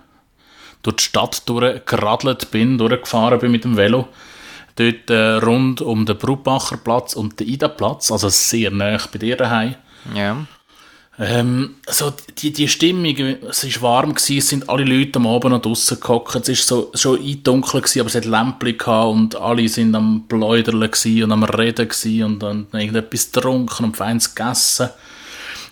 [0.82, 4.08] durch die Stadt durchgeradelt bin, durchgefahren bin mit dem Velo,
[4.76, 9.36] dort äh, rund um den Brubacher Platz und den Ida-Platz, also sehr nah bei dir
[9.36, 9.74] daheim,
[10.14, 10.36] Ja.
[11.22, 15.52] Ähm, so die, die Stimmung, es war warm, gewesen, es sind alle Leute am Abend
[15.52, 19.36] noch draussen gehockt, es war so, schon eindunkel, gewesen, aber es hat Lämpchen gehabt und
[19.36, 24.34] alle sind am Pläudern gewesen und am Reden gewesen und dann irgendetwas getrunken und feins
[24.34, 24.88] gegessen.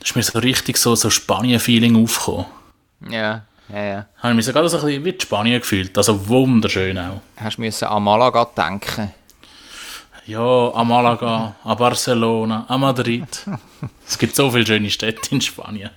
[0.01, 2.45] Da ist mir so richtig so, so Spanien-Feeling aufgekommen.
[3.09, 4.07] Ja, ja, ja.
[4.19, 7.21] Habe ich mich so gerade so ein bisschen wie die Spanien gefühlt, also wunderschön auch.
[7.37, 9.13] Hast du müssen an Malaga denken?
[10.27, 13.47] Ja, a Malaga, a Barcelona, a Madrid.
[14.07, 15.91] Es gibt so viele schöne Städte in Spanien.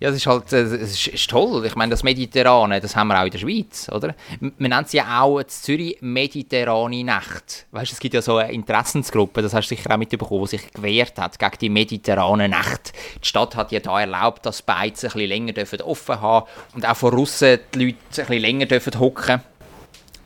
[0.00, 1.64] Ja, es ist halt äh, es ist, ist toll.
[1.66, 4.14] Ich meine, das Mediterrane, das haben wir auch in der Schweiz, oder?
[4.40, 7.66] Man nennt sie ja auch in Zürich mediterrane Nacht.
[7.70, 10.56] Weißt du, es gibt ja so eine Interessensgruppe, das hast du sicher auch mitbekommen, die
[10.56, 12.94] sich gewehrt hat gegen die mediterrane Nacht.
[13.22, 16.88] Die Stadt hat ja da erlaubt, dass Beizen ein bisschen länger dürfen offen haben und
[16.88, 19.42] auch von Russen die Leute ein bisschen länger dürfen hocken.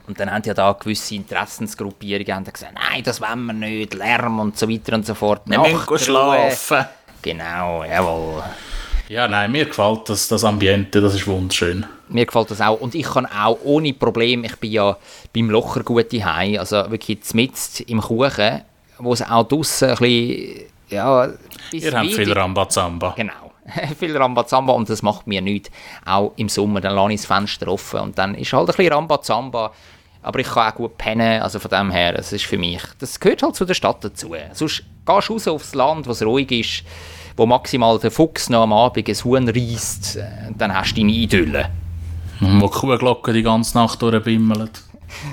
[0.07, 4.57] Und dann haben ja da gewisse Interessensgruppierungen gesagt, nein, das wollen wir nicht, Lärm und
[4.57, 5.43] so weiter und so fort.
[5.47, 5.99] Wir müssen Nachtruhe.
[5.99, 6.85] schlafen.
[7.23, 8.45] Genau, jawohl.
[9.09, 11.85] Ja, nein, mir gefällt das, das Ambiente, das ist wunderschön.
[12.09, 12.81] Mir gefällt das auch.
[12.81, 14.97] Und ich kann auch ohne Problem, ich bin ja
[15.35, 18.62] beim Locher gut Hause, also wirklich mitten im Kuchen,
[18.99, 21.29] wo es auch draussen ein bisschen, ja...
[21.73, 23.14] Ihr habt viel Rambazamba.
[23.17, 23.33] Genau.
[23.99, 25.71] viel Rambazamba und das macht mir nichts.
[26.05, 28.93] Auch im Sommer, dann lasse ich das Fenster offen und dann ist halt ein bisschen
[28.93, 29.73] Rambazamba.
[30.23, 33.21] Aber ich kann auch gut pennen, also von dem her, es ist für mich, das
[33.21, 34.35] gehört halt zu der Stadt dazu.
[34.53, 36.85] Sonst gehst du raus aufs Land, wo es ruhig ist,
[37.37, 40.25] wo maximal der Fuchs noch am Abend ein Huhn reisst, äh,
[40.57, 41.70] dann hast du deine Idylle.
[42.40, 44.83] Wo die Kuhglocke die ganze Nacht durchbimmelt.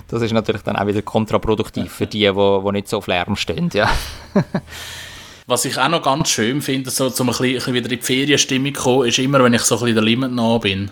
[0.07, 3.69] Das ist natürlich dann auch wieder kontraproduktiv für die, die, nicht so auf Lärm stehen.
[3.73, 3.89] Ja.
[5.47, 8.75] Was ich auch noch ganz schön finde, so, um ein bisschen, wieder in die Ferienstimmung
[8.75, 10.91] zu kommen, ist immer, wenn ich so ein bisschen der Limit nah bin.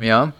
[0.00, 0.32] ja.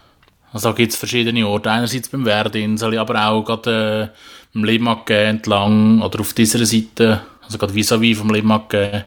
[0.53, 1.71] Also gibt es verschiedene Orte.
[1.71, 7.57] Einerseits beim Werdinsel, aber auch gerade äh, im Limagge entlang oder auf dieser Seite, also
[7.57, 9.07] gerade vis-à-vis vom Limagge.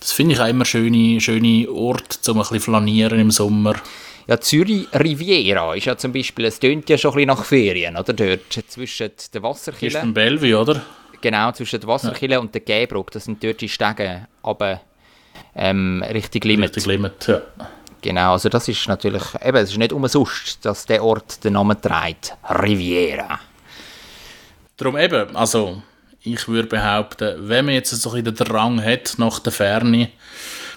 [0.00, 3.74] Das finde ich auch immer schöne, schöne Orte, um ein bisschen flanieren im Sommer.
[4.28, 7.96] Ja, Zürich Riviera ist ja zum Beispiel, es tönt ja schon ein bisschen nach Ferien,
[7.96, 8.12] oder?
[8.12, 10.82] Dort zwischen der Ist Wasserkille, beim Bellevue, oder?
[11.20, 14.80] genau, zwischen der Wasserkille und der Gäbruck, das sind dort die Stege, aber
[15.54, 16.70] ähm, richtig Limit.
[16.70, 17.40] Richtig Limit, ja.
[18.00, 21.80] Genau, also das ist natürlich, eben, es ist nicht umsonst, dass der Ort den Namen
[21.80, 23.40] trägt, Riviera.
[24.76, 25.82] Darum eben, also
[26.22, 30.08] ich würde behaupten, wenn man jetzt so ein bisschen den Drang hat nach der Ferne,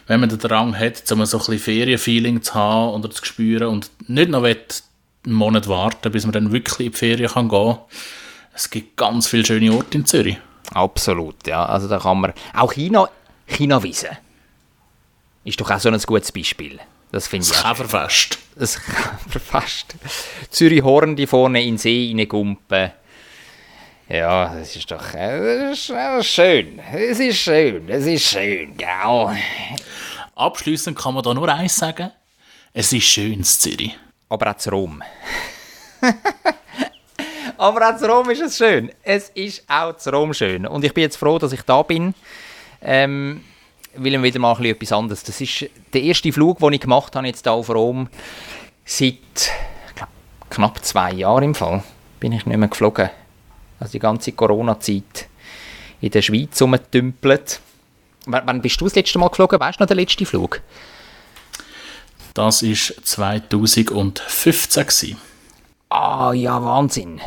[0.07, 3.67] wenn man den Drang hat, um so ein bisschen Ferienfeeling zu haben oder zu spüren
[3.67, 4.55] und nicht noch einen
[5.25, 7.77] Monat warten, bis man dann wirklich in die Ferien kann gehen
[8.53, 10.37] es gibt ganz viele schöne Orte in Zürich.
[10.73, 13.09] Absolut, ja, also da kann man, auch China,
[13.45, 14.09] China-Wiese
[15.43, 16.79] ist doch auch so ein gutes Beispiel.
[17.11, 18.37] Das finde ich Das Käferfest.
[18.55, 18.79] Das
[19.45, 19.95] fast.
[20.49, 22.91] Zürich Horn, die vorne in den See reingumpen.
[24.11, 26.81] Ja, das ist doch äh, das ist, äh, schön.
[26.91, 29.37] Es ist schön, es ist schön, gell?
[30.35, 32.11] Abschließend kann man da nur eins sagen.
[32.73, 33.97] Es ist schön in Zürich.
[34.27, 35.01] Aber auch zu Rom.
[37.57, 38.91] Aber auch zu Rom ist es schön.
[39.01, 40.65] Es ist auch zu Rom schön.
[40.65, 42.13] Und ich bin jetzt froh, dass ich da bin.
[42.81, 43.45] Ähm,
[43.95, 45.23] will ich wieder mal ein bisschen etwas anderes.
[45.23, 48.09] Das ist der erste Flug, den ich gemacht habe jetzt hier auf Rom.
[48.83, 49.15] Seit
[49.95, 50.09] glaub,
[50.49, 51.81] knapp zwei Jahren im Fall
[52.19, 53.09] bin ich nicht mehr geflogen.
[53.81, 55.27] Also die ganze Corona-Zeit
[56.01, 57.59] in der Schweiz rumgetümpelt.
[58.27, 59.59] W wann bist du das letzte Mal geflogen?
[59.59, 60.61] Weißt du noch den letzten Flug?
[62.35, 62.63] Das
[63.17, 64.83] war 2015.
[64.85, 65.17] Gewesen.
[65.89, 67.19] Ah, ja, Wahnsinn.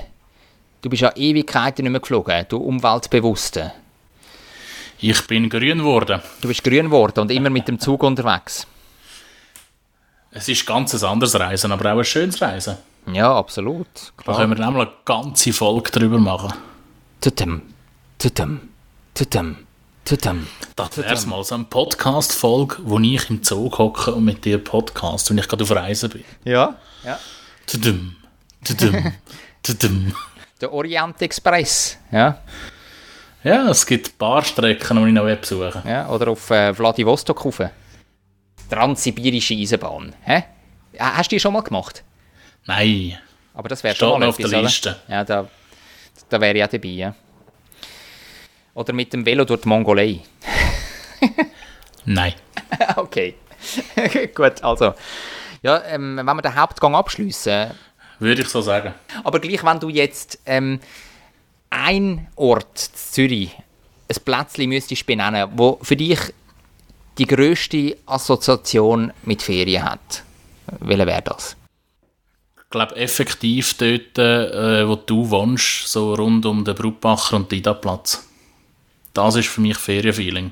[0.80, 3.72] Du bist ja Ewigkeiten nicht mehr geflogen, du Umweltbewusste.
[5.00, 6.22] Ich bin grün geworden.
[6.40, 8.66] Du bist grün geworden und immer mit dem Zug unterwegs.
[10.30, 12.76] Es ist ganz ein anderes Reisen, aber auch ein schönes Reisen.
[13.12, 13.86] Ja, absolut.
[14.24, 16.52] Da können wir mal eine ganze Folge drüber machen.
[17.20, 17.62] Tutum,
[18.18, 18.60] tutum,
[19.14, 19.56] tutum,
[20.04, 20.46] tutum.
[20.76, 25.30] Das wäre mal so eine Podcast-Folge, wo ich im Zoo hocke und mit dir Podcast,
[25.30, 26.24] wenn ich gerade auf Reisen bin.
[26.44, 26.76] Ja?
[27.04, 27.18] Ja.
[27.66, 28.16] Tudum,
[28.64, 29.12] tudum,
[29.62, 30.14] tudum.
[30.60, 31.98] Der Orient Express.
[32.10, 32.38] Ja.
[33.42, 36.08] Ja, es gibt ein paar Strecken, die ich noch besuchen ja.
[36.08, 37.60] Oder auf äh, Vladivostok rauf.
[38.70, 40.14] Transsibirische Eisenbahn.
[40.22, 40.44] Hä?
[40.98, 42.02] Hast du die schon mal gemacht?
[42.66, 43.18] Nein,
[43.52, 44.68] Aber das wäre schon mal auf etwas, der oder?
[44.68, 44.96] Liste.
[45.08, 45.48] Ja, da,
[46.28, 47.14] da wäre ich auch dabei, ja.
[48.74, 50.20] Oder mit dem Velo durch die Mongolei.
[52.04, 52.34] nein.
[52.96, 53.34] okay.
[54.34, 54.94] Gut, also.
[55.62, 57.70] Ja, ähm, wenn wir den Hauptgang abschließen,
[58.18, 58.94] Würde ich so sagen.
[59.22, 60.80] aber gleich, wenn du jetzt ähm,
[61.70, 63.56] ein Ort Zürich,
[64.08, 66.18] ein Plätzchen müsstest benennen, wo für dich
[67.16, 70.22] die grösste Assoziation mit Ferien hat,
[70.80, 71.56] welcher wäre das?
[72.74, 77.60] Ich glaube, effektiv dort, äh, wo du wohnst, so rund um den Brutbacher und den
[77.60, 78.28] Ida-Platz.
[79.12, 80.50] Das ist für mich Ferienfeeling.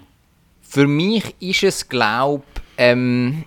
[0.60, 2.44] Für mich ist es, glaube
[2.78, 3.42] ähm,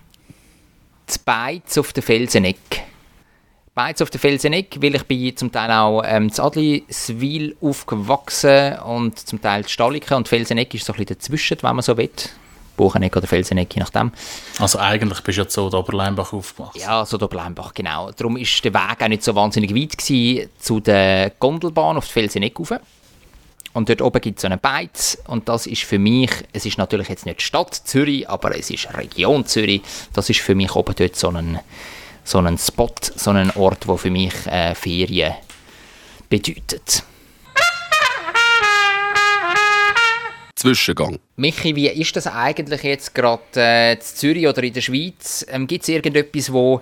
[1.08, 2.82] die Beiz auf der Felseneck.
[3.74, 9.18] Beiz auf der Felseneck, weil ich bin zum Teil auch ähm, zu Adliswil aufgewachsen und
[9.18, 12.10] zum Teil zu Staliken und Felseneck ist so ein bisschen dazwischen, wenn man so will.
[12.76, 14.12] Bucheneck oder Felseneck, je nachdem.
[14.58, 16.80] Also eigentlich bist du ja so Oberleinbach aufgewachsen.
[16.80, 18.10] Ja, so der Bleinbach, genau.
[18.12, 22.12] Darum ist der Weg auch nicht so wahnsinnig weit gewesen zu der Gondelbahn auf die
[22.12, 22.72] Felseneck rauf.
[23.72, 26.78] Und dort oben gibt es so einen Beiz und das ist für mich, es ist
[26.78, 29.82] natürlich jetzt nicht Stadt Zürich, aber es ist Region Zürich.
[30.14, 31.60] Das ist für mich oben dort so ein,
[32.24, 35.34] so ein Spot, so ein Ort, wo für mich äh, Ferien
[36.30, 37.02] bedeutet.
[40.56, 41.18] Zwischengang.
[41.36, 45.44] Michi, wie ist das eigentlich jetzt gerade äh, in Zürich oder in der Schweiz?
[45.50, 46.80] Ähm, Gibt es irgendetwas, wo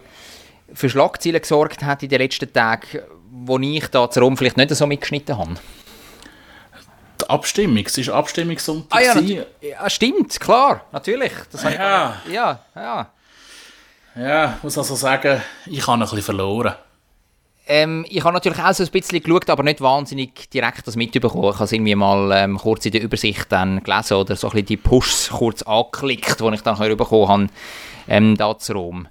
[0.73, 4.71] für Schlagzeilen gesorgt hat in den letzten Tagen, wo ich da zu Rom vielleicht nicht
[4.71, 5.55] so mitgeschnitten habe?
[7.21, 8.97] Die Abstimmung, es war Abstimmungssonntag.
[8.97, 11.33] Ah ja, ja, stimmt, klar, natürlich.
[11.51, 12.23] Das Ja.
[12.31, 13.11] ja, ja.
[14.17, 16.75] ja, muss also sagen, ich habe ein bisschen verloren.
[17.67, 21.49] Ähm, ich habe natürlich auch so ein bisschen geschaut, aber nicht wahnsinnig direkt das mitbekommen.
[21.49, 24.53] Ich habe es irgendwie mal ähm, kurz in der Übersicht dann gelesen oder so ein
[24.53, 27.47] bisschen die Pushs kurz angeklickt, die ich dann bekommen habe,
[28.09, 29.09] ähm, da zu Rom.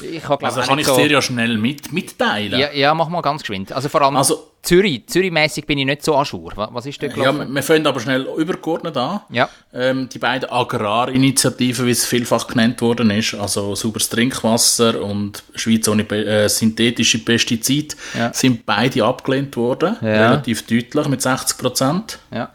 [0.00, 2.58] Ich glaub, Also kann ich so- dir ja schnell mit, mitteilen.
[2.58, 3.72] Ja, ja, mach mal ganz geschwind.
[3.72, 5.06] Also vor allem Also- Zürich.
[5.08, 6.52] Zürich-mässig bin ich nicht so aschur.
[6.54, 9.20] Was, ist dort Ja, wir fangen aber schnell übergeordnet an.
[9.30, 9.48] Ja.
[9.74, 15.88] Ähm, die beiden Agrarinitiativen, wie es vielfach genannt worden ist, also sauberes Trinkwasser und Schweiz
[15.88, 18.32] ohne äh, synthetische Pestizide, Ja.
[18.32, 19.96] sind beide abgelehnt worden.
[20.00, 20.28] Ja.
[20.30, 22.18] Relativ deutlich, mit 60 Prozent.
[22.32, 22.50] Ja.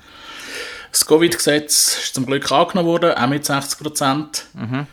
[0.92, 4.46] Das Covid-Gesetz ist zum Glück angenommen worden, auch mit 60 Prozent.
[4.54, 4.88] Mhm.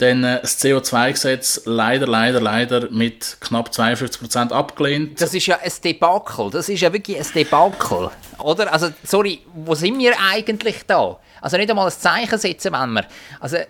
[0.00, 5.20] Dann äh, das CO2-Gesetz leider, leider, leider mit knapp 52 Prozent abgelehnt.
[5.20, 6.50] Das ist ja ein Debakel.
[6.50, 8.10] Das ist ja wirklich ein Debakel.
[8.38, 8.72] Oder?
[8.72, 11.18] Also, sorry, wo sind wir eigentlich da?
[11.42, 13.04] Also nicht einmal ein Zeichen setzen, wenn wir...
[13.40, 13.66] Also, äh,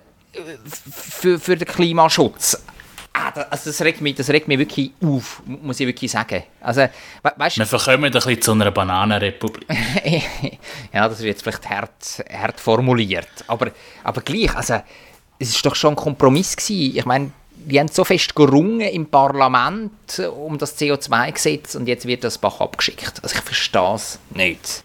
[0.92, 2.62] für, für den Klimaschutz.
[3.12, 6.10] Ah, da- Also das regt, mich, das regt mich wirklich auf, mu- muss ich wirklich
[6.12, 6.44] sagen.
[6.60, 6.82] Also,
[7.22, 9.66] we weißt Wir verkommen ein bisschen zu einer Bananenrepublik.
[10.92, 13.26] ja, das wird jetzt vielleicht hart, hart formuliert.
[13.48, 13.72] Aber,
[14.04, 14.80] aber gleich, also,
[15.40, 16.96] es ist doch schon ein Kompromiss gewesen.
[16.96, 19.92] Ich meine, die haben so fest gerungen im Parlament
[20.36, 23.14] um das CO2-Gesetz und jetzt wird das Bach abgeschickt.
[23.22, 24.84] Also ich verstehe es nicht.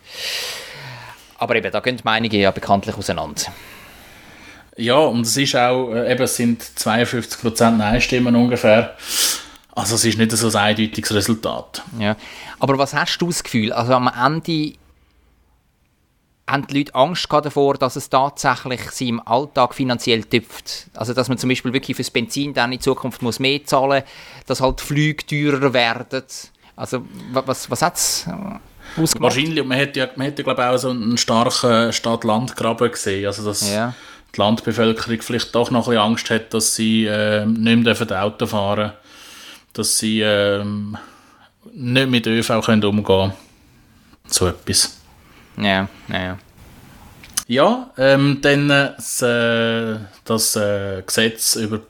[1.38, 3.44] Aber eben, da gehen die Meinungen ja bekanntlich auseinander.
[4.78, 8.96] Ja, und es ist auch, äh, eben, es sind 52% Nein-Stimmen ungefähr.
[9.74, 11.82] Also es ist nicht so ein eindeutiges Resultat.
[12.00, 12.16] Ja.
[12.60, 13.74] Aber was hast du das Gefühl?
[13.74, 14.74] Also am Ende
[16.48, 20.88] haben die Leute Angst davor, dass es tatsächlich sie im Alltag finanziell tüpft.
[20.94, 24.46] Also dass man zum Beispiel wirklich fürs Benzin dann in Zukunft muss mehr zahlen muss,
[24.46, 26.24] dass halt Flüge teurer werden.
[26.76, 28.26] Also wa- was, was hat es
[28.96, 29.36] ausgemacht?
[29.36, 33.26] Wahrscheinlich, man hätte ja, man hätte, glaube ich, auch so einen starken Stadt-Land-Graben gesehen.
[33.26, 33.96] Also dass Ja.
[34.36, 38.46] die Landbevölkerung vielleicht doch noch ein bisschen Angst hat, dass sie äh, nicht mehr Auto
[38.46, 38.98] fahren dürfen,
[39.74, 40.96] dass sie ähm,
[41.74, 43.34] nicht mit ÖV können umgehen können.
[44.28, 44.98] So etwas.
[45.58, 46.38] Ja, ja, ja.
[47.48, 51.82] Ja, ähm, dann äh, das, äh, das äh, Gesetz über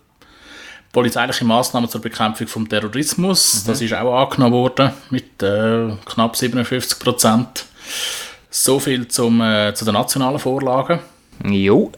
[0.91, 6.99] polizeiliche Maßnahmen zur Bekämpfung vom Terrorismus, das ist auch angenommen worden mit äh, knapp 57
[6.99, 7.65] Prozent.
[8.49, 10.99] So viel zum, äh, zu den nationalen Vorlagen.
[11.43, 11.91] Jo.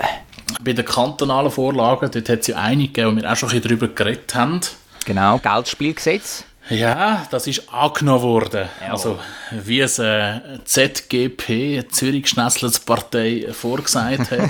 [0.63, 3.77] Bei den kantonalen Vorlagen, dort hat es ja einige wo wir auch schon ein bisschen
[3.80, 4.62] darüber geredet haben.
[5.06, 6.43] Genau, Geldspielgesetz.
[6.69, 8.67] Ja, das ist angenommen worden.
[8.89, 9.17] Also,
[9.51, 14.49] wie es äh, ZGP, Zürich Schnetzlers Partei, vorgesagt hat,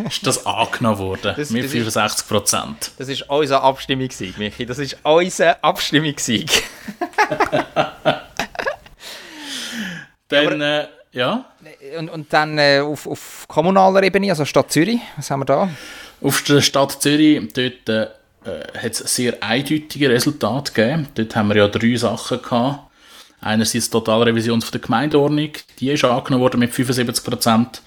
[0.08, 1.34] ist das angenommen worden.
[1.36, 2.90] Das- mit das ist- 65 Prozent.
[2.98, 4.64] Das ist unser Abstimmungssieg, Michi.
[4.64, 6.48] Das ist unser Abstimmungssieg.
[10.28, 11.46] Dann, äh, ja,
[11.98, 15.68] Und, und dann äh, auf, auf kommunaler Ebene, also Stadt Zürich, was haben wir da?
[16.20, 17.88] auf der Stadt Zürich, dort
[18.48, 21.08] äh, hat es sehr eindeutige Resultate gegeben.
[21.14, 22.90] Dort haben wir ja drei Sachen gehabt.
[23.40, 27.82] Einerseits die Totalrevision der Gemeindeordnung, die ist angenommen worden mit 75 Prozent.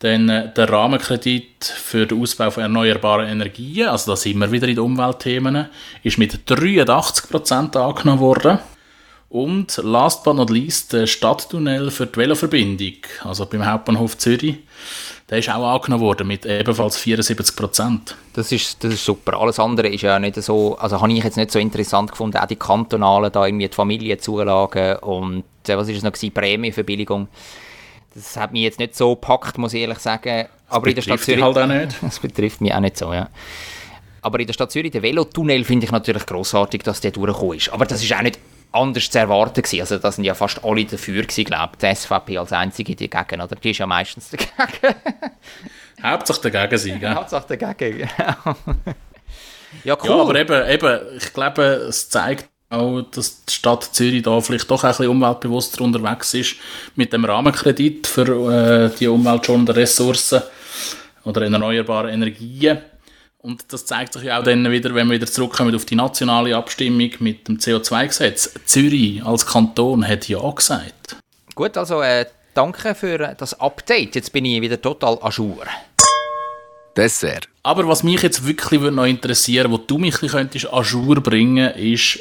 [0.00, 4.66] Dann äh, der Rahmenkredit für den Ausbau von erneuerbaren Energien, also da sind wir wieder
[4.66, 5.66] in den Umweltthemen,
[6.02, 8.58] ist mit 83 Prozent angenommen worden.
[9.28, 14.56] Und last but not least, der Stadttunnel für die Veloverbindung, also beim Hauptbahnhof Zürich,
[15.30, 18.16] der ist auch angenommen worden mit ebenfalls 74 Prozent.
[18.32, 19.40] Das ist, das ist super.
[19.40, 22.46] Alles andere ist ja nicht so, also habe ich jetzt nicht so interessant gefunden, auch
[22.46, 27.28] die kantonalen, da irgendwie die Familienzulagen und äh, was ist es noch gewesen, Prämienverbilligung.
[28.12, 30.46] Das hat mich jetzt nicht so gepackt, muss ich ehrlich sagen.
[30.68, 31.42] Aber in der Stadt Zürich...
[31.42, 31.96] halt auch nicht.
[32.02, 33.28] Das betrifft mich auch nicht so, ja.
[34.22, 37.72] Aber in der Stadt Zürich, der Velotunnel, finde ich natürlich grossartig, dass der durchgekommen ist.
[37.72, 38.38] Aber das ist auch nicht
[38.72, 39.80] anders zu erwarten gewesen.
[39.80, 41.78] Also da sind ja fast alle dafür gewesen, glaube ich.
[41.78, 43.56] Die SVP als einzige dagegen, oder?
[43.56, 44.96] Die ist ja meistens dagegen.
[46.02, 47.14] Hauptsache dagegen sein, gell?
[47.14, 48.08] Hauptsache dagegen.
[49.84, 50.08] ja, cool.
[50.08, 54.70] Ja, aber eben, eben, ich glaube, es zeigt auch, dass die Stadt Zürich da vielleicht
[54.70, 56.56] doch ein bisschen umweltbewusster unterwegs ist
[56.94, 60.42] mit dem Rahmenkredit für äh, die umweltschonenden Ressourcen
[61.24, 62.78] oder erneuerbare Energien.
[63.42, 66.54] Und das zeigt sich ja auch dann wieder, wenn wir wieder zurückkommen auf die nationale
[66.54, 68.52] Abstimmung mit dem CO2-Gesetz.
[68.66, 71.16] Zürich als Kanton hat ja gesagt.
[71.54, 74.14] Gut, also äh, danke für das Update.
[74.14, 75.64] Jetzt bin ich wieder total à jour.
[76.94, 77.48] Dessert.
[77.62, 80.82] Aber was mich jetzt wirklich würde noch interessieren, wo du mich ein bisschen könntest à
[80.82, 82.18] jour bringen, ist,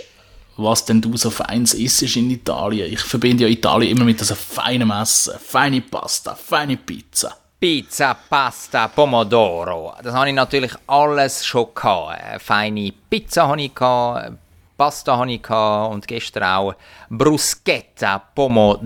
[0.56, 2.94] was denn du so feins isst in Italien.
[2.94, 7.36] Ich verbinde ja Italien immer mit so feinem Essen, feine Pasta, feine Pizza.
[7.60, 9.94] Pizza, Pasta, Pomodoro.
[10.02, 12.22] Das habe ich natürlich alles schon gehabt.
[12.24, 14.32] Eine feine Pizza habe ich gehabt,
[14.78, 16.74] Pasta habe ich gehabt und gestern auch
[17.10, 18.78] Bruschetta, Pomodoro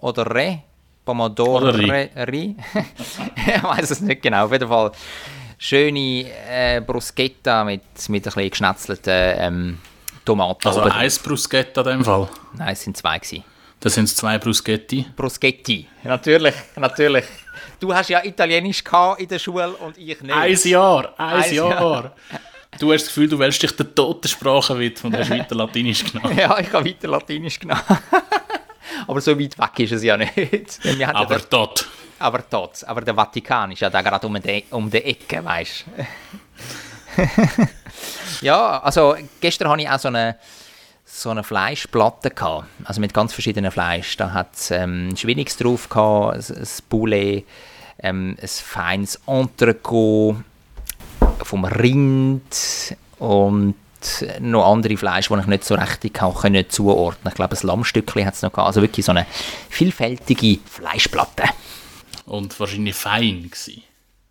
[0.00, 0.62] oder Re?
[1.04, 2.56] Pomodoro, Ri.
[3.36, 4.46] Ich weiß es nicht genau.
[4.46, 4.90] Auf jeden Fall
[5.58, 9.78] schöne äh, Bruschetta mit, mit ein bisschen geschnetzelten ähm,
[10.24, 10.66] Tomaten.
[10.66, 12.28] Also ein Bruschetta in dem Fall.
[12.54, 13.44] Nein, es sind zwei gewesen.
[13.80, 15.06] Das sind zwei Bruschetti.
[15.16, 15.86] Bruschetti.
[16.04, 17.24] Natürlich, natürlich.
[17.78, 18.84] Du hast ja Italienisch
[19.18, 20.30] in der Schule und ich nicht.
[20.34, 21.70] Ein Jahr, ein, Ein Jahr.
[21.70, 22.12] Jahr.
[22.78, 26.04] Du hast das Gefühl, du wählst dich der toten Sprache widmen und hast weiter Latinisch
[26.04, 26.36] genommen.
[26.38, 27.80] Ja, ich habe weiter Latinisch genommen.
[29.08, 30.30] aber so weit weg ist es ja nicht.
[30.98, 31.88] Ja Aber den- dort.
[32.18, 32.84] aber trotz.
[32.84, 35.84] Aber der Vatikan ist ja da gerade um die, um die Ecke, weißt
[37.16, 37.26] du.
[38.46, 40.36] ja, also gestern hatte ich auch so eine,
[41.12, 42.66] so eine Fleischplatte gehabt.
[42.84, 44.16] Also mit ganz verschiedenen Fleisch.
[44.16, 47.44] Da hat es ähm, Schwinnigs drauf gehabt, ein, ein Poulet,
[47.98, 50.36] ähm, ein feines Entrecot
[51.42, 53.74] vom Rind und
[54.40, 56.32] noch andere Fleisch, die ich nicht so richtig kann,
[56.68, 58.68] zuordnen Ich glaube, ein Lammstückchen hat es noch gehabt.
[58.68, 59.26] Also wirklich so eine
[59.68, 61.44] vielfältige Fleischplatte.
[62.24, 63.82] Und wahrscheinlich fein gewesen.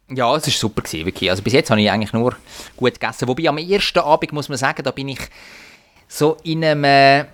[0.10, 1.30] Ja, es war super, gewesen, wirklich.
[1.30, 2.36] Also bis jetzt habe ich eigentlich nur
[2.76, 3.28] gut gegessen.
[3.28, 5.20] Wobei am ersten Abend, muss man sagen, da bin ich
[6.10, 7.26] so in einem äh,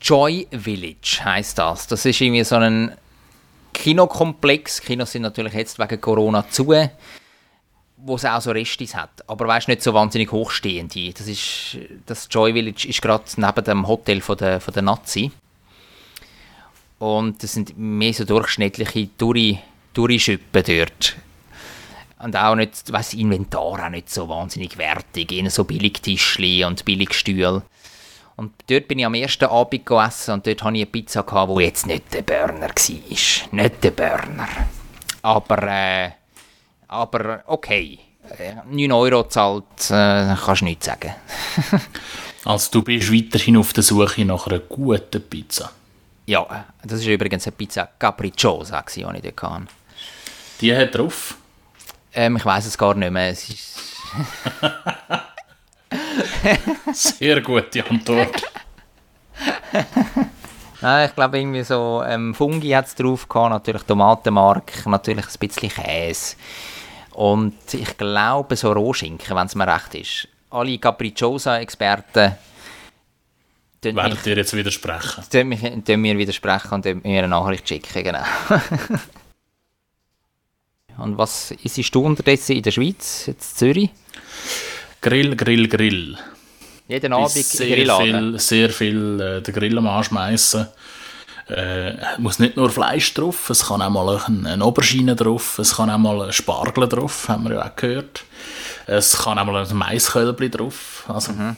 [0.00, 1.86] Joy Village, heisst das.
[1.86, 2.96] Das ist irgendwie so ein
[3.72, 4.80] Kinokomplex.
[4.80, 6.72] Kinos sind natürlich jetzt wegen Corona zu,
[7.98, 9.10] wo es auch so Restis hat.
[9.28, 11.12] Aber weißt nicht so wahnsinnig hochstehende.
[11.12, 15.30] Das, ist, das Joy Village ist gerade neben dem Hotel von der, von der Nazi.
[16.98, 19.58] Und das sind mehr so durchschnittliche Touri-
[19.92, 21.16] Touri-Schüppen dort.
[22.24, 25.30] Und auch nicht, weiss, Inventar auch nicht so wahnsinnig wertig.
[25.30, 27.60] Eher so Billigtischli und Billigstühle.
[28.36, 31.52] Und dort bin ich am ersten Abend gegessen und dort hatte ich eine Pizza, gehabt,
[31.54, 33.52] die jetzt nicht der Burner war.
[33.52, 34.48] Nicht der Burner.
[35.20, 36.12] Aber, äh,
[36.88, 37.98] aber okay.
[38.38, 41.14] Äh, 9 Euro zahlt, äh, kannst du nichts sagen.
[42.46, 45.70] Also du bist weiterhin auf der Suche nach einer guten Pizza.
[46.26, 49.66] Ja, das ist übrigens eine Pizza Capricciosa, die ich dort hatte.
[50.60, 51.38] Die hat drauf.
[52.14, 53.30] Ähm, ich weiß es gar nicht mehr.
[53.30, 53.74] Es ist
[57.18, 58.42] Sehr gute Antwort.
[60.80, 65.38] Nein, ich glaube irgendwie so ähm, Fungi hat es drauf gehabt, natürlich Tomatenmark, natürlich ein
[65.48, 66.36] bisschen Käse
[67.12, 70.28] und ich glaube so Rohschinken, wenn es mir recht ist.
[70.50, 72.34] Alle Capricciosa-Experten
[73.82, 75.24] Werden mich- dir jetzt widersprechen.
[75.30, 78.22] tun mich- tun mir widersprechen und mir eine Nachricht schicken, genau.
[80.98, 83.90] und was isst du unterdessen in der Schweiz, jetzt in Zürich?
[85.00, 86.16] Grill, Grill, Grill.
[86.88, 88.30] Jeden Abend sehr Grilladen.
[88.32, 90.66] viel, sehr viel äh, den Grill am anschmeißen.
[91.48, 95.76] Äh, muss nicht nur Fleisch drauf, es kann auch mal ein, ein Aubergine drauf, es
[95.76, 98.24] kann auch mal ein Spargel drauf, haben wir ja auch gehört.
[98.86, 101.04] Es kann auch mal ein Maiskölbli drauf.
[101.06, 101.56] Also, Mhm.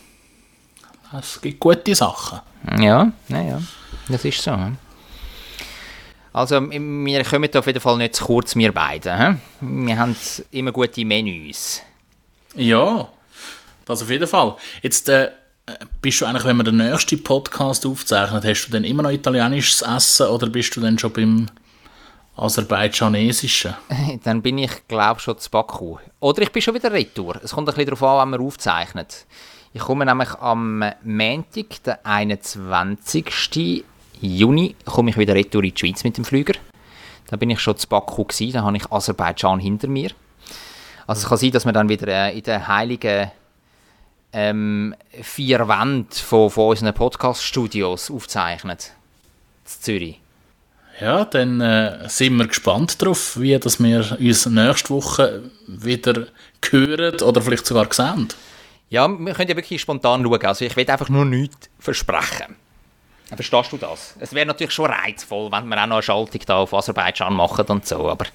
[1.21, 2.41] es gibt gute Sachen.
[2.81, 3.63] Ja, ja, ja.
[4.09, 4.53] Das ist so.
[4.53, 4.77] hm.
[6.37, 9.39] Also, wir kommen auf jeden Fall nicht zu kurz, wir beide.
[9.63, 10.15] Wir haben
[10.51, 11.81] immer gute Menüs.
[12.55, 13.09] Ja,
[13.87, 14.55] das auf jeden Fall.
[14.83, 15.31] Jetzt äh,
[16.03, 19.81] bist du eigentlich, wenn wir den nächsten Podcast aufzeichnen, hast du dann immer noch italienisches
[19.81, 21.47] Essen oder bist du dann schon beim
[22.37, 23.73] aserbaidschanesischen?
[24.25, 25.97] Dann bin ich, glaube schon zu Baku.
[26.21, 27.41] Oder ich bin schon wieder retour.
[27.43, 29.07] Es kommt ein bisschen darauf an, wann wir aufzeichnen.
[29.73, 33.85] Ich komme nämlich am Montag, den 21.
[34.21, 36.55] Juni, komme ich wieder retour in die Schweiz mit dem Flüger.
[37.29, 40.11] Da bin ich schon zu Baku gewesen, da habe ich Aserbaidschan hinter mir.
[41.07, 43.31] Also es kann sein, dass wir dann wieder äh, in den heiligen
[44.33, 48.77] ähm, vier Wänden von, von unseren Podcast-Studios aufzeichnen.
[48.77, 50.21] In Zürich.
[51.01, 56.27] Ja, dann äh, sind wir gespannt darauf, wie dass wir uns nächste Woche wieder
[56.71, 58.29] hören oder vielleicht sogar sehen.
[58.89, 60.43] Ja, wir können ja wirklich spontan schauen.
[60.43, 62.57] Also ich will einfach nur nichts versprechen.
[63.35, 64.15] Verstehst du das?
[64.21, 67.67] Es wäre natürlich schon reizvoll, wenn wir auch noch eine Schaltung da auf Aserbaidschan machen
[67.67, 68.27] und so, aber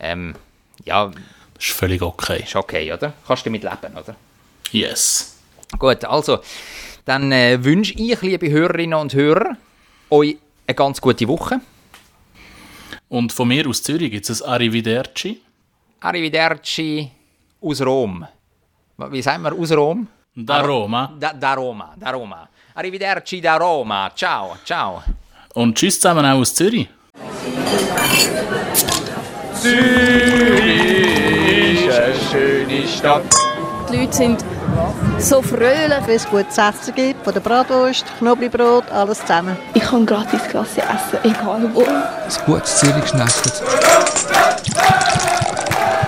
[0.00, 0.34] Ähm,
[0.84, 2.42] ja, Das ist völlig okay.
[2.44, 3.12] ist okay, oder?
[3.26, 4.14] Kannst du damit leben, oder?
[4.70, 5.36] Yes.
[5.78, 6.38] Gut, also,
[7.04, 9.56] dann äh, wünsche ich, liebe Hörerinnen und Hörer,
[10.10, 11.60] euch eine ganz gute Woche.
[13.08, 15.40] Und von mir aus Zürich gibt es ein Arrivederci.
[16.00, 17.10] Arrivederci
[17.60, 18.26] aus Rom.
[18.98, 20.06] Wie sagen wir aus Rom?
[20.34, 21.12] Da Roma.
[21.18, 22.48] Da, da Roma, da Roma.
[22.78, 24.08] Arrivederci da Roma.
[24.14, 25.02] Ciao, ciao.
[25.54, 26.88] Und tschüss zusammen auch aus Zürich.
[29.60, 31.08] Zürich
[31.86, 33.24] ist eine schöne Stadt.
[33.90, 34.44] Die Leute sind
[35.18, 36.06] so fröhlich.
[36.06, 39.56] Wenn es gutes Essen gibt, von der Bratwurst, Knoblauchbrot, alles zusammen.
[39.74, 41.82] Ich kann gratis Klasse essen, egal wo.
[41.82, 43.60] Ein gutes Zürich-Schnetzlitz.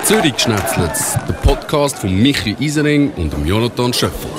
[0.04, 4.30] Zürich Schnetzlitz, der Podcast von Michi Isering und Jonathan Schöffel.